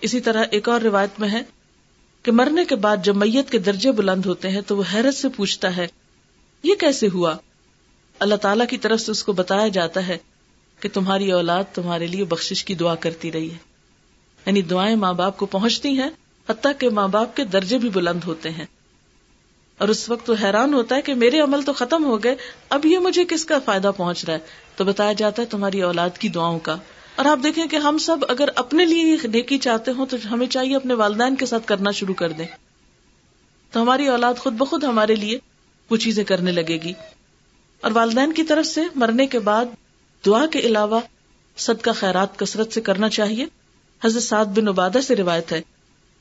[0.00, 1.42] اسی طرح ایک اور روایت میں ہے
[2.22, 5.28] کہ مرنے کے بعد جب میت کے درجے بلند ہوتے ہیں تو وہ حیرت سے
[5.28, 5.86] پوچھتا ہے،
[6.62, 7.36] یہ کیسے ہوا؟
[8.18, 10.18] اللہ تعالی کی طرف سے اس کو بتایا جاتا ہے
[10.80, 13.56] کہ تمہاری اولاد تمہارے لیے بخشش کی دعا کرتی رہی ہے۔
[14.46, 16.10] یعنی دعائیں ماں باپ کو پہنچتی ہیں،
[16.48, 18.66] حتیٰ کہ ماں باپ کے درجے بھی بلند ہوتے ہیں۔
[19.84, 22.36] اور اس وقت تو حیران ہوتا ہے کہ میرے عمل تو ختم ہو گئے،
[22.68, 24.38] اب یہ مجھے کس کا فائدہ پہنچ رہا ہے؟
[24.76, 26.76] تو بتایا جاتا ہے تمہاری اولاد کی دعاؤں کا۔
[27.16, 30.76] اور آپ دیکھیں کہ ہم سب اگر اپنے لیے نیکی چاہتے ہوں تو ہمیں چاہیے
[30.76, 32.46] اپنے والدین کے ساتھ کرنا شروع کر دیں۔
[33.72, 35.38] تو ہماری اولاد خود بخود ہمارے لیے
[35.90, 36.92] وہ چیزیں کرنے لگے گی۔
[37.80, 39.64] اور والدین کی طرف سے مرنے کے بعد
[40.26, 41.00] دعا کے علاوہ
[41.56, 43.46] صدقہ خیرات کثرت سے کرنا چاہیے۔
[44.04, 45.62] حضرت سعد بن عبادہ سے روایت ہے۔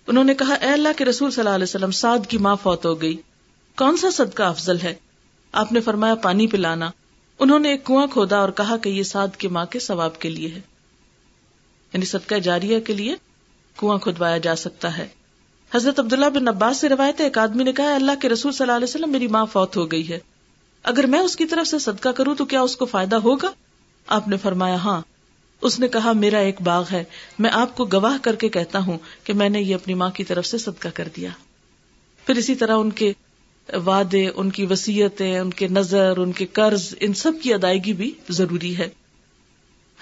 [0.08, 2.86] انہوں نے کہا، اے اللہ کے رسول صلی اللہ علیہ وسلم، سعد کی ماں فوت
[2.86, 3.18] ہو گئی۔
[3.78, 4.96] کون سا صدقہ افضل ہے؟
[5.52, 6.92] آپ نے فرمایا پانی پلانا۔
[7.40, 10.30] انہوں نے ایک کنواں کھودا اور کہا کہ یہ سعد کی ماں کے ثواب کے
[10.30, 10.62] لیے ہے۔
[11.94, 13.16] یعنی صدقہ جاریہ کے لیے
[13.78, 15.08] کنواں کھدوایا جا سکتا ہے۔
[15.76, 18.64] حضرت عبداللہ بن عباس سے روایت ہے، ایک آدمی نے کہا اللہ کے رسول صلی
[18.64, 20.20] اللہ علیہ وسلم، میری ماں فوت ہو گئی ہے۔
[20.84, 23.52] اگر میں اس کی طرف سے صدقہ کروں تو کیا اس کو فائدہ ہوگا؟
[24.08, 25.02] آپ نے فرمایا ہاں۔
[25.62, 27.04] اس نے کہا، میرا ایک باغ ہے۔
[27.40, 30.24] میں آپ کو گواہ کر کے کہتا ہوں کہ میں نے یہ اپنی ماں کی
[30.24, 31.30] طرف سے صدقہ کر دیا۔
[32.26, 33.14] پھر اسی طرح ان کے
[33.70, 38.12] وعدے، ان کی وسیعتیں ان کے نظر، ان کے قرض، ان سب کی ادائیگی بھی
[38.30, 38.90] ضروری ہے۔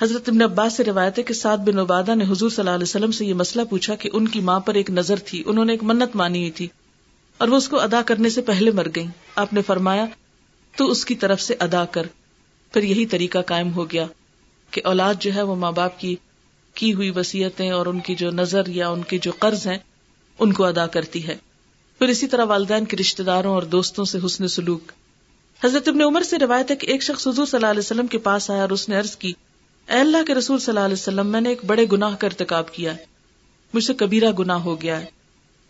[0.02, 2.84] حضرت ابن عباس سے روایت ہے کہ سعد بن عبادہ نے حضور صلی اللہ علیہ
[2.84, 5.74] وسلم سے یہ مسئلہ پوچھا کہ ان کی ماں پر ایک نظر تھی، انہوں نے
[5.74, 6.68] ایک منت مانی ہوئی تھی،
[7.38, 9.06] اور وہ اس کو ادا کرنے سے پہلے مر گئی
[9.36, 10.06] آپ نے فرمایا،
[10.78, 12.08] تو اس کی طرف سے ادا کر۔
[12.74, 14.06] پھر یہی طریقہ قائم ہو گیا
[14.72, 16.16] کہ اولاد جو ہے وہ ماں باپ کی
[16.74, 19.78] کی ہوئی وسیعتیں اور ان کی جو نظر یا ان کے جو قرض ہیں،
[20.40, 21.36] ان کو ادا کرتی ہے۔
[22.02, 24.92] پھر اسی طرح والدین کے رشتے داروں اور دوستوں سے حسن سلوک۔
[25.64, 28.18] حضرت ابن عمر سے روایت ہے کہ ایک شخص حضور صلی اللہ علیہ وسلم کے
[28.18, 29.34] پاس آیا اور اس نے عرض کی،
[29.90, 32.74] اے اللہ کے رسول صلی اللہ علیہ وسلم، میں نے ایک بڑے گناہ کا ارتکاب
[32.74, 33.06] کیا ہے۔
[33.74, 35.06] مجھ سے کبیرہ گناہ ہو گیا ہے۔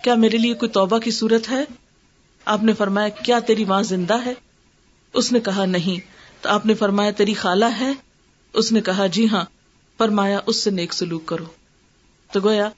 [0.04, 1.64] کیا میرے لیے کوئی توبہ کی صورت ہے؟
[2.46, 4.34] آپ نے فرمایا، کیا تیری ماں زندہ ہے؟
[5.14, 6.00] اس نے کہا، نہیں۔
[6.44, 7.92] تو آپ نے فرمایا، تیری خالہ ہے؟
[8.54, 9.46] اس نے کہا جی ہاں۔
[9.98, 11.46] فرمایا، اس سے نیک سلوک کرو۔
[12.32, 12.70] تو گویا،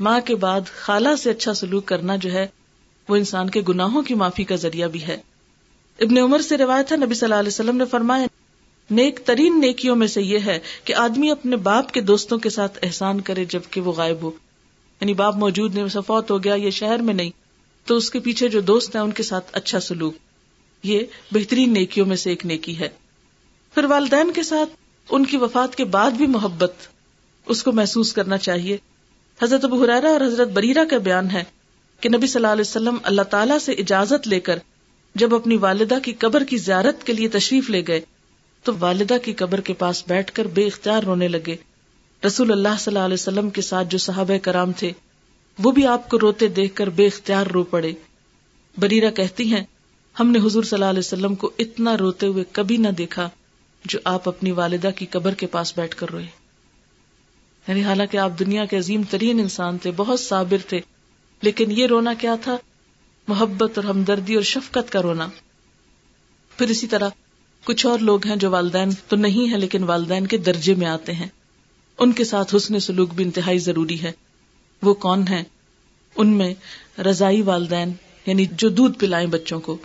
[0.00, 2.46] ماں کے بعد خالہ سے اچھا سلوک کرنا جو ہے
[3.08, 5.16] وہ انسان کے گناہوں کی معافی کا ذریعہ بھی ہے۔
[6.00, 8.26] ابن عمر سے روایت ہے، نبی صلی اللہ علیہ وسلم نے فرمایا،
[8.90, 12.78] نیک ترین نیکیوں میں سے یہ ہے کہ آدمی اپنے باپ کے دوستوں کے ساتھ
[12.82, 14.30] احسان کرے جبکہ وہ غائب ہو۔
[15.00, 17.30] یعنی باپ موجود نہیں، فوت ہو گیا، یہ شہر میں نہیں،
[17.84, 20.14] تو اس کے پیچھے جو دوست ہیں ان کے ساتھ اچھا سلوک۔
[20.82, 21.00] یہ
[21.32, 22.88] بہترین نیکیوں میں سے ایک نیکی ہے۔
[23.74, 24.70] پھر والدین کے ساتھ
[25.10, 26.74] ان کی وفات کے بعد بھی محبت،
[27.46, 28.76] اس کو محسوس کرنا چاہیے۔
[29.42, 31.44] حضرت ابو حرارا اور حضرت بریرا کا بیان ہے
[32.00, 34.58] کہ نبی صلی اللہ علیہ وسلم اللہ تعالیٰ سے اجازت لے کر
[35.14, 38.00] جب اپنی والدہ کی قبر کی زیارت کے لیے تشریف لے گئے،
[38.62, 41.56] تو والدہ کی قبر کے پاس بیٹھ کر بے اختیار رونے لگے۔
[42.26, 44.92] رسول اللہ صلی اللہ علیہ وسلم کے ساتھ جو صحابہ کرام تھے،
[45.58, 47.92] وہ بھی آپ کو روتے دیکھ کر بے اختیار رو پڑے۔
[48.78, 49.64] بریرا کہتی ہیں،
[50.20, 53.28] ہم نے حضور صلی اللہ علیہ وسلم کو اتنا روتے ہوئے کبھی نہ دیکھا
[53.84, 56.26] جو آپ اپنی والدہ کی قبر کے پاس بیٹھ کر روئے۔
[57.68, 60.80] یعنی حالانکہ آپ دنیا کے عظیم ترین انسان تھے، بہت صابر تھے۔
[61.42, 62.56] لیکن یہ رونا کیا تھا؟
[63.28, 65.28] محبت اور ہمدردی اور شفقت کا رونا۔
[66.58, 67.08] پھر اسی طرح
[67.64, 71.12] کچھ اور لوگ ہیں جو والدین تو نہیں ہے لیکن والدین کے درجے میں آتے
[71.12, 71.28] ہیں۔
[71.98, 74.12] ان کے ساتھ حسن سلوک بھی انتہائی ضروری ہے۔
[74.82, 75.42] وہ کون ہے
[76.16, 76.54] ان میں
[77.00, 77.92] رضائی والدین
[78.26, 79.76] یعنی جو دودھ پلائیں بچوں کو۔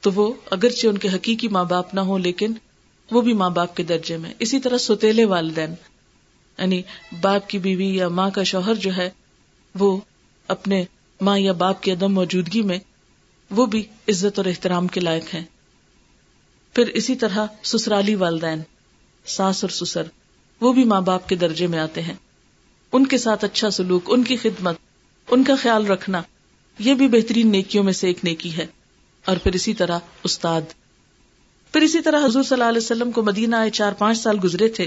[0.00, 2.52] تو وہ اگرچہ ان کے حقیقی ماں باپ نہ ہو لیکن
[3.10, 5.70] وہ بھی ماں باپ کے درجے میں۔ اسی طرح سوتےلے والدین
[6.58, 6.82] یعنی
[7.20, 9.10] باپ کی بیوی یا ماں کا شوہر جو ہے،
[9.74, 10.00] وہ
[10.48, 10.84] اپنے
[11.20, 12.78] ماں یا باپ کی عدم موجودگی میں
[13.50, 15.44] وہ بھی عزت اور احترام کے لائق ہیں۔
[16.74, 18.62] پھر اسی طرح سسرالی والدین،
[19.26, 20.02] ساس اور سسر،
[20.60, 22.14] وہ بھی ماں باپ کے درجے میں آتے ہیں۔
[22.92, 24.76] ان کے ساتھ اچھا سلوک، ان کی خدمت،
[25.30, 26.22] ان کا خیال رکھنا،
[26.78, 28.66] یہ بھی بہترین نیکیوں میں سے ایک نیکی ہے۔
[29.24, 30.60] اور پھر اسی طرح استاد۔
[31.72, 34.68] پھر اسی طرح حضور صلی اللہ علیہ وسلم کو مدینہ آئے چار پانچ سال گزرے
[34.68, 34.86] تھے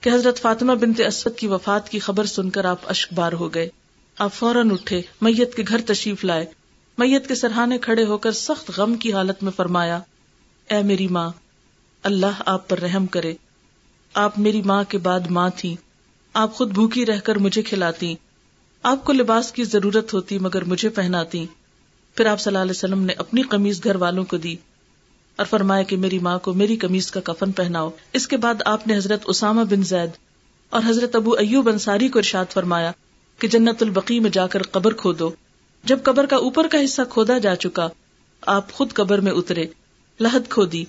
[0.00, 3.54] کہ حضرت فاطمہ بنت اسود کی وفات کی خبر سن کر آپ اشک بار ہو
[3.54, 3.68] گئے۔
[4.22, 6.46] آپ فوراً اٹھے، میت کے گھر تشریف لائے۔
[6.98, 10.00] میت کے سرحانے کھڑے ہو کر سخت غم کی حالت میں فرمایا،
[10.70, 11.30] اے میری ماں،
[12.02, 13.34] اللہ آپ پر رحم کرے۔
[14.14, 15.76] آپ میری ماں کے بعد ماں تھی
[16.34, 18.14] آپ خود بھوکی رہ کر مجھے کھلاتی۔
[18.82, 21.46] آپ کو لباس کی ضرورت ہوتی مگر مجھے پہناتی۔
[22.14, 24.56] پھر آپ صلی اللہ علیہ وسلم نے اپنی قمیض گھر والوں کو دی
[25.36, 28.86] اور فرمایا کہ میری ماں کو میری قمیض کا کفن پہناؤ۔ اس کے بعد آپ
[28.86, 30.10] نے حضرت اسامہ بن زید
[30.70, 32.92] اور حضرت ابو ایوب انصاری کو ارشاد فرمایا
[33.42, 35.30] کہ جنت البقی میں جا کر قبر کھودو۔
[35.84, 37.88] جب قبر کا اوپر کا حصہ کھودا جا چکا،
[38.40, 39.66] آپ خود قبر میں اترے،
[40.20, 40.84] لہد کھودی،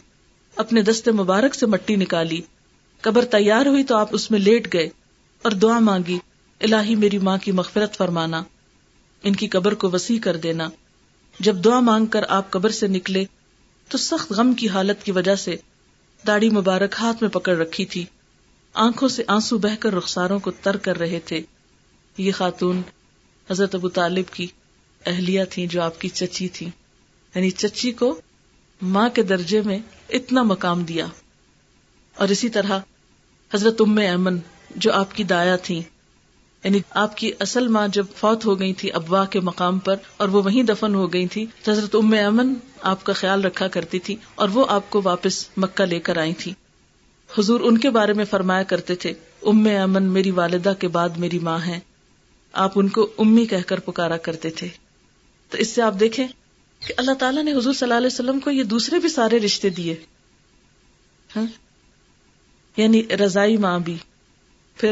[0.55, 2.41] اپنے دستے مبارک سے مٹی نکالی۔
[3.01, 4.89] قبر تیار ہوئی تو آپ اس میں لیٹ گئے
[5.41, 6.19] اور دعا مانگی،
[6.61, 8.43] الہی میری ماں کی مغفرت فرمانا،
[9.23, 10.69] ان کی قبر کو وسیع کر دینا۔
[11.39, 13.25] جب دعا مانگ کر آپ قبر سے نکلے،
[13.87, 15.55] تو سخت غم کی حالت کی وجہ سے
[16.27, 18.05] داڑھی مبارک ہاتھ میں پکڑ رکھی تھی۔
[18.73, 21.41] آنکھوں سے آنسو بہ کر رخساروں کو تر کر رہے تھے۔
[22.17, 22.81] یہ خاتون
[23.51, 24.47] حضرت ابو طالب کی
[25.05, 26.65] اہلیہ تھی جو آپ کی چچی تھی
[27.35, 28.21] یعنی چچی کو
[28.81, 31.07] ماں کے درجے میں اتنا مقام دیا۔
[32.15, 32.79] اور اسی طرح
[33.53, 34.37] حضرت ام ایمن
[34.75, 35.83] جو آپ کی دایا تھی
[36.63, 40.27] یعنی آپ کی اصل ماں جب فوت ہو گئی تھی ابوا کے مقام پر اور
[40.27, 44.15] وہ وہیں دفن ہو گئی تھی حضرت ام امن آپ کا خیال رکھا کرتی تھی
[44.35, 46.53] اور وہ آپ کو واپس مکہ لے کر آئی تھی
[47.37, 51.39] حضور ان کے بارے میں فرمایا کرتے تھے، ام امن میری والدہ کے بعد میری
[51.39, 51.79] ماں ہے
[52.53, 54.67] آپ ان کو امی کہہ کر پکارا کرتے تھے۔
[55.49, 56.27] تو اس سے آپ دیکھیں
[56.87, 59.69] کہ اللہ تعالیٰ نے حضور صلی اللہ علیہ وسلم کو یہ دوسرے بھی سارے رشتے
[59.69, 59.95] دیے۔
[61.35, 61.45] ہاں؟
[62.77, 63.97] یعنی رضائی ماں بھی،
[64.77, 64.91] پھر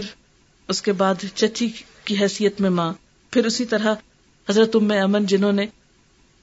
[0.68, 1.70] اس کے بعد چچی
[2.06, 2.94] کی حیثیت میں ماں،
[3.32, 3.94] پھر اسی طرح
[4.50, 5.66] حضرت ام امن جنہوں نے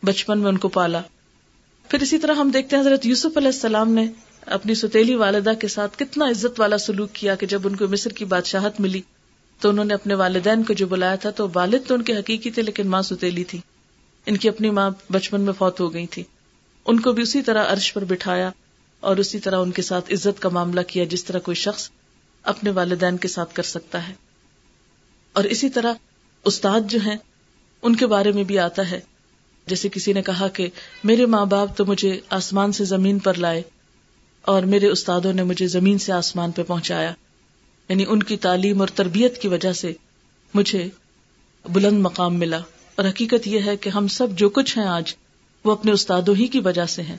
[0.03, 1.03] بچپن میں ان کو پالا۔
[1.89, 4.07] پھر اسی طرح ہم دیکھتے ہیں حضرت یوسف علیہ السلام نے
[4.41, 8.11] اپنی ستیلی والدہ کے ساتھ کتنا عزت والا سلوک کیا کہ جب ان کو مصر
[8.11, 9.03] کی بادشاہت ملی۔
[9.61, 12.50] تو انہوں نے اپنے والدین کو جو بلایا تھا تو والد تو ان کے حقیقی
[12.50, 13.61] تھے لیکن ماں ستیلی تھی۔
[14.26, 16.22] ان کی اپنی ماں بچپن میں فوت ہو گئی تھی۔
[16.86, 18.50] ان کو بھی اسی طرح عرش پر بٹھایا
[19.00, 21.90] اور اسی طرح ان کے ساتھ عزت کا معاملہ کیا جس طرح کوئی شخص
[22.42, 24.14] اپنے والدین کے ساتھ کر سکتا ہے۔
[25.32, 25.92] اور اسی طرح
[26.44, 27.16] استاد جو ہیں،
[27.82, 29.00] ان کے بارے میں بھی آتا ہے۔
[29.66, 30.68] جیسے کسی نے کہا کہ
[31.04, 33.62] میرے ماں باپ تو مجھے آسمان سے زمین پر لائے
[34.42, 37.14] اور میرے استادوں نے مجھے زمین سے آسمان پہ پہنچایا۔
[37.89, 39.93] یعنی ان کی تعلیم اور تربیت کی وجہ سے
[40.55, 40.89] مجھے
[41.72, 42.59] بلند مقام ملا
[42.95, 45.14] اور حقیقت یہ ہے کہ ہم سب جو کچھ ہیں آج،
[45.64, 47.16] وہ اپنے استادوں ہی کی وجہ سے ہیں۔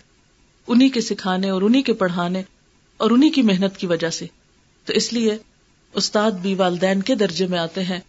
[0.68, 2.44] انہی کے سکھانے اور انہی کے پڑھانے
[2.98, 4.26] اور انہی کی محنت کی وجہ سے۔
[4.86, 5.38] تو اس لیے
[5.94, 8.00] استاد بھی والدین کے درجے میں آتے ہیں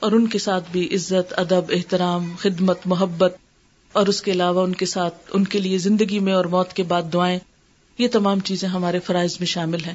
[0.00, 3.36] اور ان کے ساتھ بھی عزت، ادب، احترام، خدمت، محبت
[3.92, 6.82] اور اس کے علاوہ ان کے ساتھ ان کے لیے زندگی میں اور موت کے
[6.82, 7.38] بعد دعائیں،
[7.98, 9.94] یہ تمام چیزیں ہمارے فرائض میں شامل ہیں۔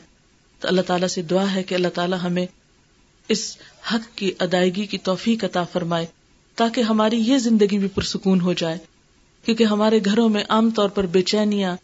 [0.63, 2.45] تو اللہ تعالیٰ سے دعا ہے کہ اللہ تعالیٰ ہمیں
[3.29, 3.57] اس
[3.93, 6.05] حق کی ادائیگی کی توفیق عطا فرمائے
[6.55, 8.77] تاکہ ہماری یہ زندگی بھی پرسکون ہو جائے۔
[9.45, 11.75] کیونکہ ہمارے گھروں میں عام طور پر بے چینیاں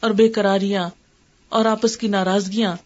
[0.00, 0.88] اور بے قراریاں
[1.48, 2.76] اور آپس کی ناراضگیاں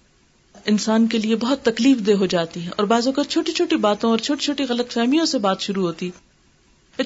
[0.65, 4.11] انسان کے لیے بہت تکلیف دہ ہو جاتی ہے اور بعض اوقات چھوٹی چھوٹی باتوں
[4.11, 6.11] اور چھوٹی چھوٹی غلط فہمیوں سے بات شروع ہوتی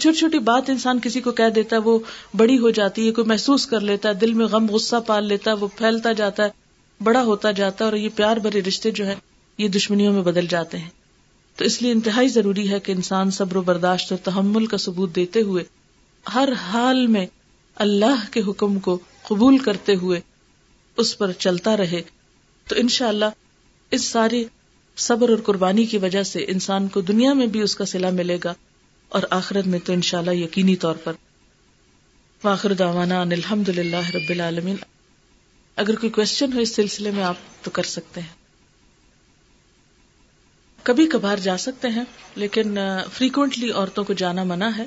[0.00, 1.98] چھوٹی چھوٹی بات انسان کسی کو کہہ دیتا ہے وہ
[2.36, 5.50] بڑی ہو جاتی ہے، کوئی محسوس کر لیتا ہے، دل میں غم، غصہ پال لیتا
[5.50, 6.59] ہے، وہ پھیلتا جاتا ہے۔
[7.02, 9.14] بڑا ہوتا جاتا ہے اور یہ پیار بھرے رشتے جو ہیں،
[9.58, 10.90] یہ دشمنیوں میں بدل جاتے ہیں۔
[11.56, 15.16] تو اس لیے انتہائی ضروری ہے کہ انسان صبر و برداشت اور تحمل کا ثبوت
[15.16, 15.64] دیتے ہوئے،
[16.34, 17.26] ہر حال میں
[17.74, 20.20] اللہ کے حکم کو قبول کرتے ہوئے
[20.96, 22.02] اس پر چلتا رہے۔
[22.68, 24.44] تو انشاءاللہ اللہ اس ساری
[24.96, 28.38] صبر اور قربانی کی وجہ سے انسان کو دنیا میں بھی اس کا سلا ملے
[28.44, 28.54] گا
[29.08, 31.12] اور آخرت میں تو انشاءاللہ یقینی طور پر۔
[32.44, 34.76] واخر دعوانا الحمد للہ رب العالمین۔
[35.80, 38.28] اگر کوئی کوشچن ہو اس سلسلے میں آپ تو کر سکتے ہیں۔
[40.82, 42.04] کبھی کبھار جا سکتے ہیں،
[42.34, 42.78] لیکن
[43.12, 44.84] فریکوینٹلی عورتوں کو جانا منع ہے۔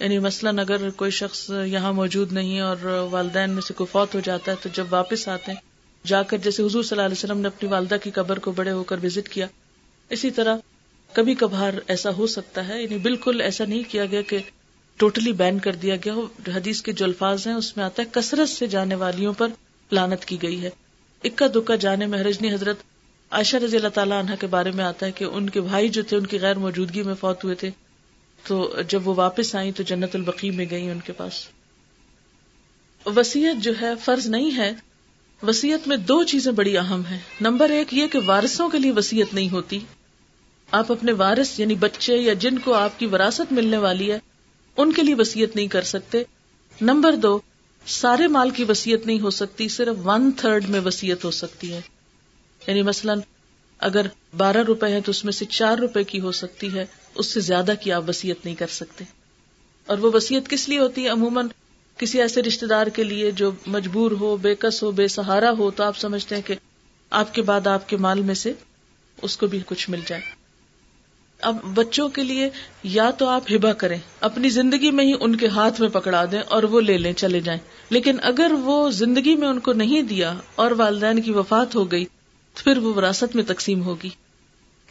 [0.00, 4.20] یعنی مثلاً اگر کوئی شخص یہاں موجود نہیں اور والدین میں سے کوئی فوت ہو
[4.20, 5.58] جاتا ہے تو جب واپس آتے ہیں،
[6.06, 8.70] جا کر جیسے حضور صلی اللہ علیہ وسلم نے اپنی والدہ کی قبر کو بڑے
[8.70, 9.46] ہو کر وزٹ کیا۔
[10.10, 10.56] اسی طرح
[11.12, 14.38] کبھی کبھار ایسا ہو سکتا ہے یعنی بالکل ایسا نہیں کیا گیا کہ
[14.96, 16.26] ٹوٹلی بین کر دیا گیا ہو۔
[16.56, 19.48] حدیث کے جو الفاظ ہیں، اس میں آتا ہے، کثرت سے جانے والیوں پر
[19.92, 20.70] لانت کی گئی ہے۔
[21.24, 22.22] اکا دکا جانے میں
[22.54, 22.76] حضرت
[23.30, 26.02] عائشہ رضی اللہ تعالیٰ عنہ کے بارے میں آتا ہے کہ ان کے بھائی جو
[26.02, 27.70] تھے، ان کی غیر موجودگی میں فوت ہوئے تھے۔
[28.46, 31.48] تو جب وہ واپس آئیں تو جنت البقی میں گئی ان کے پاس۔
[33.06, 34.72] وسیعت جو ہے، فرض نہیں ہے۔
[35.42, 39.34] وسیعت میں دو چیزیں بڑی اہم ہیں۔ نمبر ایک یہ کہ وارثوں کے لیے وسیعت
[39.34, 39.78] نہیں ہوتی۔
[40.70, 44.18] آپ اپنے وارث یعنی بچے یا جن کو آپ کی وراثت ملنے والی ہے،
[44.76, 46.22] ان کے لیے وسیعت نہیں کر سکتے۔
[46.80, 47.38] نمبر دو
[47.86, 51.80] سارے مال کی وسیعت نہیں ہو سکتی، صرف ون تھرڈ میں وسیعت ہو سکتی ہے۔
[52.66, 53.14] یعنی مثلا
[53.78, 54.06] اگر
[54.36, 57.40] بارہ روپے ہے تو اس میں سے چار روپے کی ہو سکتی ہے، اس سے
[57.40, 59.04] زیادہ کی آپ وسیعت نہیں کر سکتے۔
[59.86, 61.48] اور وہ وسیعت کس لیے ہوتی ہے؟ عموماً
[61.96, 65.70] کسی ایسے رشتے دار کے لیے جو مجبور ہو، بے کس ہو، بے سہارا ہو،
[65.70, 66.54] تو آپ سمجھتے ہیں کہ
[67.10, 68.52] آپ کے بعد آپ کے مال میں سے
[69.22, 70.35] اس کو بھی کچھ مل جائے۔
[71.40, 72.50] اب بچوں کے لیے
[72.82, 76.40] یا تو آپ ہبا کریں، اپنی زندگی میں ہی ان کے ہاتھ میں پکڑا دیں
[76.40, 77.60] اور وہ لے لیں، چلے جائیں۔
[77.90, 82.04] لیکن اگر وہ زندگی میں ان کو نہیں دیا اور والدین کی وفات ہو گئی،
[82.54, 84.08] تو پھر وہ وراثت میں تقسیم ہوگی۔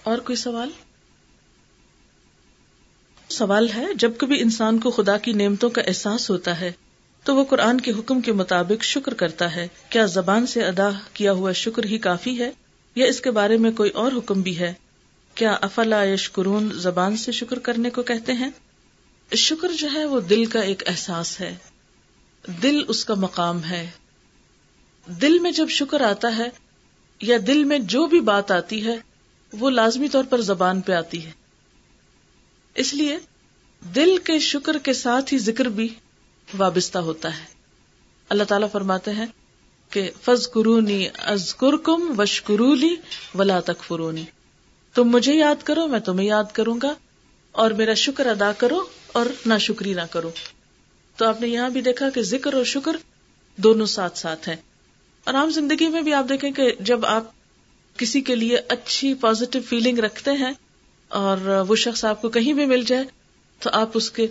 [0.03, 0.69] اور کوئی سوال؟
[3.29, 6.71] سوال ہے، جب کبھی انسان کو خدا کی نعمتوں کا احساس ہوتا ہے،
[7.23, 11.31] تو وہ قرآن کے حکم کے مطابق شکر کرتا ہے۔ کیا زبان سے ادا کیا
[11.31, 12.51] ہوا شکر ہی کافی ہے؟
[12.95, 14.73] یا اس کے بارے میں کوئی اور حکم بھی ہے؟
[15.35, 18.49] کیا افلا یشکرون زبان سے شکر کرنے کو کہتے ہیں؟
[19.35, 21.55] شکر جو ہے وہ دل کا ایک احساس ہے۔
[22.63, 23.91] دل اس کا مقام ہے۔
[25.07, 26.49] دل میں جب شکر آتا ہے
[27.21, 28.97] یا دل میں جو بھی بات آتی ہے،
[29.53, 31.31] وہ لازمی طور پر زبان پہ آتی ہے۔
[32.75, 33.17] اس لیے
[33.95, 35.93] دل کے شکر کے ساتھ ہی ذکر بھی
[36.57, 37.45] وابستہ ہوتا ہے۔
[38.29, 39.27] اللہ تعالیٰ فرماتے ہیں
[39.89, 42.95] کہ فض قرونی از کم وشکرولی
[43.35, 44.25] ولا تک فرونی
[44.95, 46.93] تم مجھے یاد کرو، میں تمہیں یاد کروں گا،
[47.51, 50.31] اور میرا شکر ادا کرو اور نہ شکری نہ کرو۔
[51.17, 52.95] تو آپ نے یہاں بھی دیکھا کہ ذکر اور شکر
[53.55, 54.55] دونوں ساتھ ساتھ ہیں۔
[55.23, 57.23] اور عام زندگی میں بھی آپ دیکھیں کہ جب آپ
[57.97, 60.51] کسی کے لیے اچھی پازیٹو فیلنگ رکھتے ہیں
[61.07, 61.37] اور
[61.67, 63.03] وہ شخص آپ کو کہیں بھی مل جائے،
[63.59, 64.27] تو آپ اس کے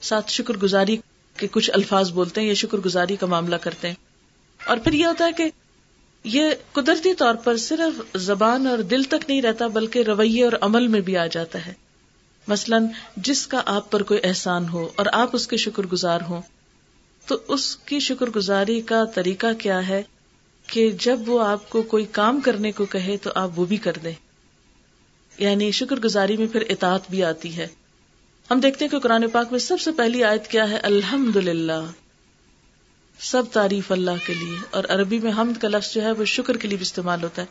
[0.00, 0.96] ساتھ شکر گزاری
[1.36, 3.94] کے کچھ الفاظ بولتے ہیں یا شکر گزاری کا معاملہ کرتے ہیں۔
[4.66, 5.44] اور پھر یہ ہوتا ہے کہ
[6.24, 10.86] یہ قدرتی طور پر صرف زبان اور دل تک نہیں رہتا بلکہ رویے اور عمل
[10.86, 11.72] میں بھی آ جاتا ہے۔
[12.48, 12.78] مثلا،
[13.16, 16.42] جس کا آپ پر کوئی احسان ہو اور آپ اس کے شکر گزار ہوں،
[17.26, 20.02] تو اس کی شکر گزاری کا طریقہ کیا ہے
[20.66, 23.92] کہ جب وہ آپ کو کوئی کام کرنے کو کہے تو آپ وہ بھی کر
[24.04, 24.12] دیں۔
[25.38, 27.66] یعنی شکر گزاری میں پھر اطاعت بھی آتی ہے۔
[28.50, 32.03] ہم دیکھتے ہیں کہ قرآن پاک میں سب سے پہلی آیت کیا ہے؟ الحمد للہ
[33.18, 36.56] سب تعریف اللہ کے لیے۔ اور عربی میں حمد کا لفظ جو ہے وہ شکر
[36.56, 37.46] کے لیے بھی استعمال ہوتا ہے۔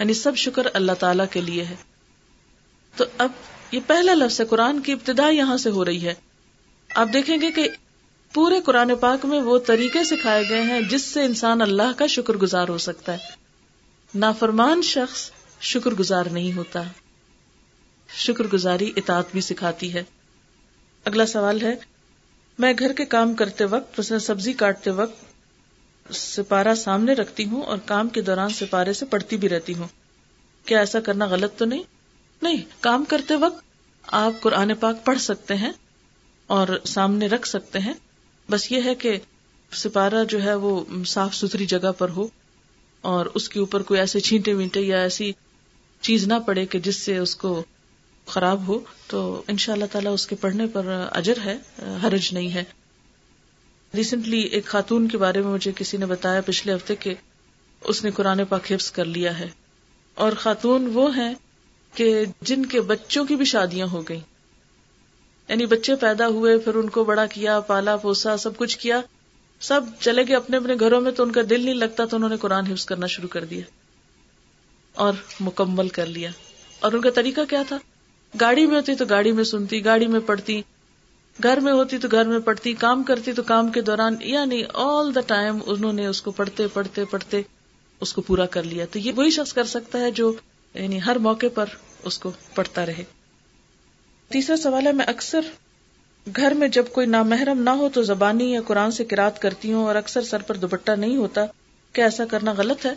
[0.00, 1.76] یعنی سب شکر اللہ تعالی کے لیے ہے۔
[2.96, 3.32] تو اب
[3.72, 6.14] یہ پہلا لفظ ہے، قرآن کی ابتدا یہاں سے ہو رہی ہے۔
[6.94, 7.68] آپ دیکھیں گے کہ
[8.32, 12.34] پورے قرآن پاک میں وہ طریقے سکھائے گئے ہیں جس سے انسان اللہ کا شکر
[12.34, 13.18] گزار ہو سکتا ہے۔
[14.14, 15.30] نافرمان شخص
[15.60, 16.82] شکر گزار نہیں ہوتا۔
[18.16, 20.04] شکر گزاری اطاعت بھی سکھاتی ہے۔
[21.04, 21.97] اگلا سوال ہے
[22.58, 25.24] میں گھر کے کام کرتے وقت سبزی کاٹتے وقت
[26.14, 29.88] سپارہ سامنے رکھتی ہوں اور کام کے دوران سپارے سے پڑھتی بھی رہتی ہوں۔
[30.64, 31.82] کیا ایسا کرنا غلط تو نہیں؟
[32.42, 33.64] نہیں، کام کرتے وقت
[34.02, 35.72] آپ قرآن پاک پڑھ سکتے ہیں
[36.46, 37.94] اور سامنے رکھ سکتے ہیں۔
[38.50, 39.18] بس یہ ہے کہ
[39.72, 42.28] سپارہ جو ہے وہ صاف ستھری جگہ پر ہو
[43.00, 45.32] اور اس کے اوپر کوئی ایسے چھینٹے وینٹے یا ایسی
[46.00, 47.64] چیز نہ پڑے کہ جس سے اس کو
[48.28, 51.56] خراب ہو تو ان شاء اللہ تعالیٰ اس کے پڑھنے پر اجر ہے،
[52.02, 52.64] حرج نہیں ہے۔
[53.94, 57.14] ریسنٹلی ایک خاتون کے بارے میں مجھے کسی نے بتایا پچھلے ہفتے کہ
[57.84, 59.48] اس نے قرآن پاک حفظ کر لیا ہے۔
[60.14, 61.34] اور خاتون وہ ہیں
[61.94, 64.20] کہ جن کے بچوں کی بھی شادیاں ہو گئی
[65.48, 69.00] یعنی بچے پیدا ہوئے، پھر ان کو بڑا کیا، پالا، پوسا، سب کچھ کیا۔
[69.60, 72.30] سب چلے گئے اپنے اپنے گھروں میں تو ان کا دل نہیں لگتا تو انہوں
[72.30, 73.60] نے قرآن حفظ کرنا شروع کر دیا
[74.94, 76.30] اور مکمل کر لیا۔
[76.80, 77.78] اور ان کا طریقہ کیا تھا؟
[78.40, 80.62] گاڑی میں ہوتی تو گاڑی میں سنتی، گاڑی میں پڑھتی،
[81.42, 85.14] گھر میں ہوتی تو گھر میں پڑھتی، کام کرتی تو کام کے دوران یعنی آل
[85.14, 87.42] دا ٹائم انہوں نے اس کو پڑھتے پڑھتے پڑھتے
[88.00, 90.32] اس کو پورا کر لیا۔ تو یہ وہی شخص کر سکتا ہے جو
[90.74, 91.66] یعنی ہر موقع پر
[92.04, 93.04] اس کو پڑھتا رہے۔
[94.28, 95.40] تیسرا سوال ہے، میں اکثر
[96.36, 99.84] گھر میں جب کوئی نامحرم نہ ہو تو زبانی یا قرآن سے کراط کرتی ہوں
[99.84, 101.44] اور اکثر سر پر دوپٹہ نہیں ہوتا،
[101.92, 102.90] کیا ایسا کرنا غلط ہے؟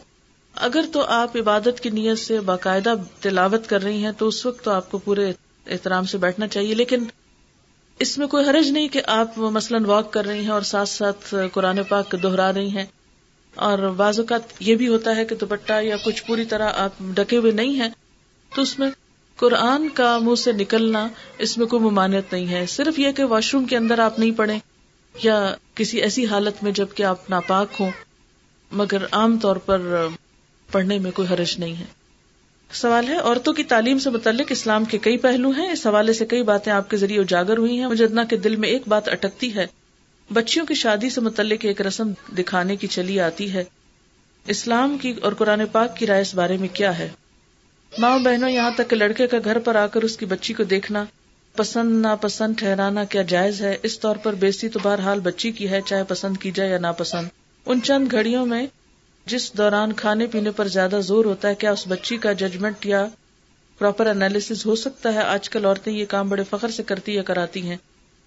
[0.55, 4.63] اگر تو آپ عبادت کی نیت سے باقاعدہ تلاوت کر رہی ہیں تو اس وقت
[4.65, 5.31] تو آپ کو پورے
[5.67, 7.03] احترام سے بیٹھنا چاہیے، لیکن
[7.99, 11.33] اس میں کوئی حرج نہیں کہ آپ مثلاً واک کر رہی ہیں اور ساتھ ساتھ
[11.53, 12.85] قرآن پاک دہرا رہی ہیں۔
[13.55, 17.37] اور بعض اوقات یہ بھی ہوتا ہے کہ دوپٹہ یا کچھ پوری طرح آپ ڈکے
[17.37, 17.89] ہوئے نہیں ہیں،
[18.51, 18.89] تو اس میں
[19.35, 23.53] قرآن کا منہ سے نکلنا اس میں کوئی ممانعت نہیں ہے۔ صرف یہ کہ واش
[23.53, 24.59] روم کے اندر آپ نہیں پڑھیں
[25.15, 25.37] یا
[25.75, 27.91] کسی ایسی حالت میں جبکہ آپ ناپاک ہوں،
[28.71, 30.07] مگر عام طور پر
[30.71, 31.85] پڑھنے میں کوئی حرج نہیں ہے۔
[32.73, 36.25] سوال ہے، عورتوں کی تعلیم سے متعلق اسلام کے کئی پہلو ہیں۔ اس حوالے سے
[36.25, 39.09] کئی باتیں آپ کے ذریعے اجاگر ہوئی ہیں۔ مجھے اتنا کے دل میں ایک بات
[39.09, 39.65] اٹکتی ہے۔
[40.33, 43.63] بچیوں کی شادی سے متعلق ایک رسم دکھانے کی چلی آتی ہے۔
[44.47, 47.09] اسلام کی اور قرآن پاک کی رائے اس بارے میں کیا ہے؟
[47.97, 50.63] ماں بہنوں، یہاں تک کہ لڑکے کا گھر پر آ کر اس کی بچی کو
[50.63, 51.05] دیکھنا،
[51.55, 55.81] پسند، ناپسند، ٹھہرانا کیا جائز ہے؟ اس طور پر بیسی تو بہرحال بچی کی ہے،
[55.85, 57.27] چاہے پسند کی جائے یا ناپسند۔
[57.65, 58.67] ان چند گھڑیوں میں
[59.25, 63.07] جس دوران کھانے پینے پر زیادہ زور ہوتا ہے، کیا اس بچی کا ججمنٹ یا
[63.77, 67.23] پراپر انالیس ہو سکتا ہے؟ آج کل عورتیں یہ کام بڑے فخر سے کرتی یا
[67.23, 67.77] کراتی ہیں۔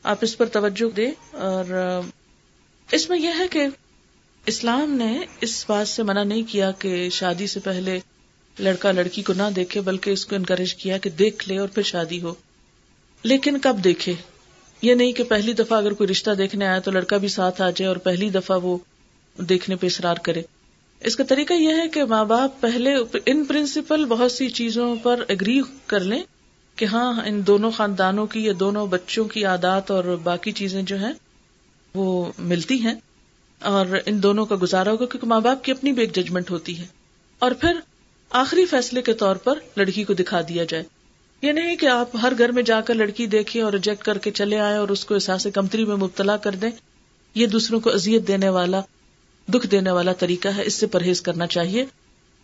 [0.03, 2.01] آپ اس پر توجہ دیں اور،
[2.93, 3.67] اس میں یہ ہے کہ
[4.47, 8.01] اسلام نے اس بات سے منع نہیں کیا کہ شادی سے پہلے
[8.59, 11.83] لڑکا لڑکی کو نہ دیکھے، بلکہ اس کو انکریج کیا کہ دیکھ لے اور پھر
[11.83, 12.35] شادی ہو۔
[13.23, 14.13] لیکن کب دیکھے؟
[14.83, 17.71] یہ نہیں کہ پہلی دفعہ اگر کوئی رشتہ دیکھنے آیا تو لڑکا بھی ساتھ آ
[17.71, 18.79] جائے اور پہلی دفعہ وہ
[19.39, 20.43] دیکھنے پہ اصرار کرے۔
[21.05, 22.95] اس کا طریقہ یہ ہے کہ ماں باپ پہلے
[23.27, 26.23] ان پرنسپل بہت سی چیزوں پر اگری کر لیں
[26.77, 30.97] کہ ہاں ان دونوں خاندانوں کی یا دونوں بچوں کی عادات اور باقی چیزیں جو
[30.99, 31.13] ہیں،
[31.95, 32.95] وہ ملتی ہیں
[33.61, 36.79] اور ان دونوں کا گزارا ہوگا کیونکہ ماں باپ کی اپنی بھی ایک ججمنٹ ہوتی
[36.79, 36.87] ہے۔
[37.39, 37.73] اور پھر
[38.31, 40.85] آخری فیصلے کے طور پر لڑکی کو دکھا دیا جائے۔
[41.43, 44.31] یہ نہیں کہ آپ ہر گھر میں جا کر لڑکی دیکھیں اور ریجیکٹ کر کے
[44.31, 46.71] چلے آئے اور اس کو احساس کمتری میں مبتلا کر دیں۔
[47.35, 48.81] یہ دوسروں کو اذیت دینے والا
[49.49, 51.85] دکھ دینے والا طریقہ ہے، اس سے پرہیز کرنا چاہیے۔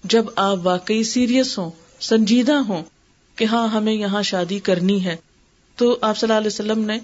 [0.05, 1.71] جب آپ واقعی سیریس ہوں،
[2.01, 2.83] سنجیدہ ہوں
[3.37, 5.17] کہ ہاں ہمیں یہاں شادی کرنی ہے،
[5.77, 6.99] تو آپ صلی اللہ علیہ وسلم نے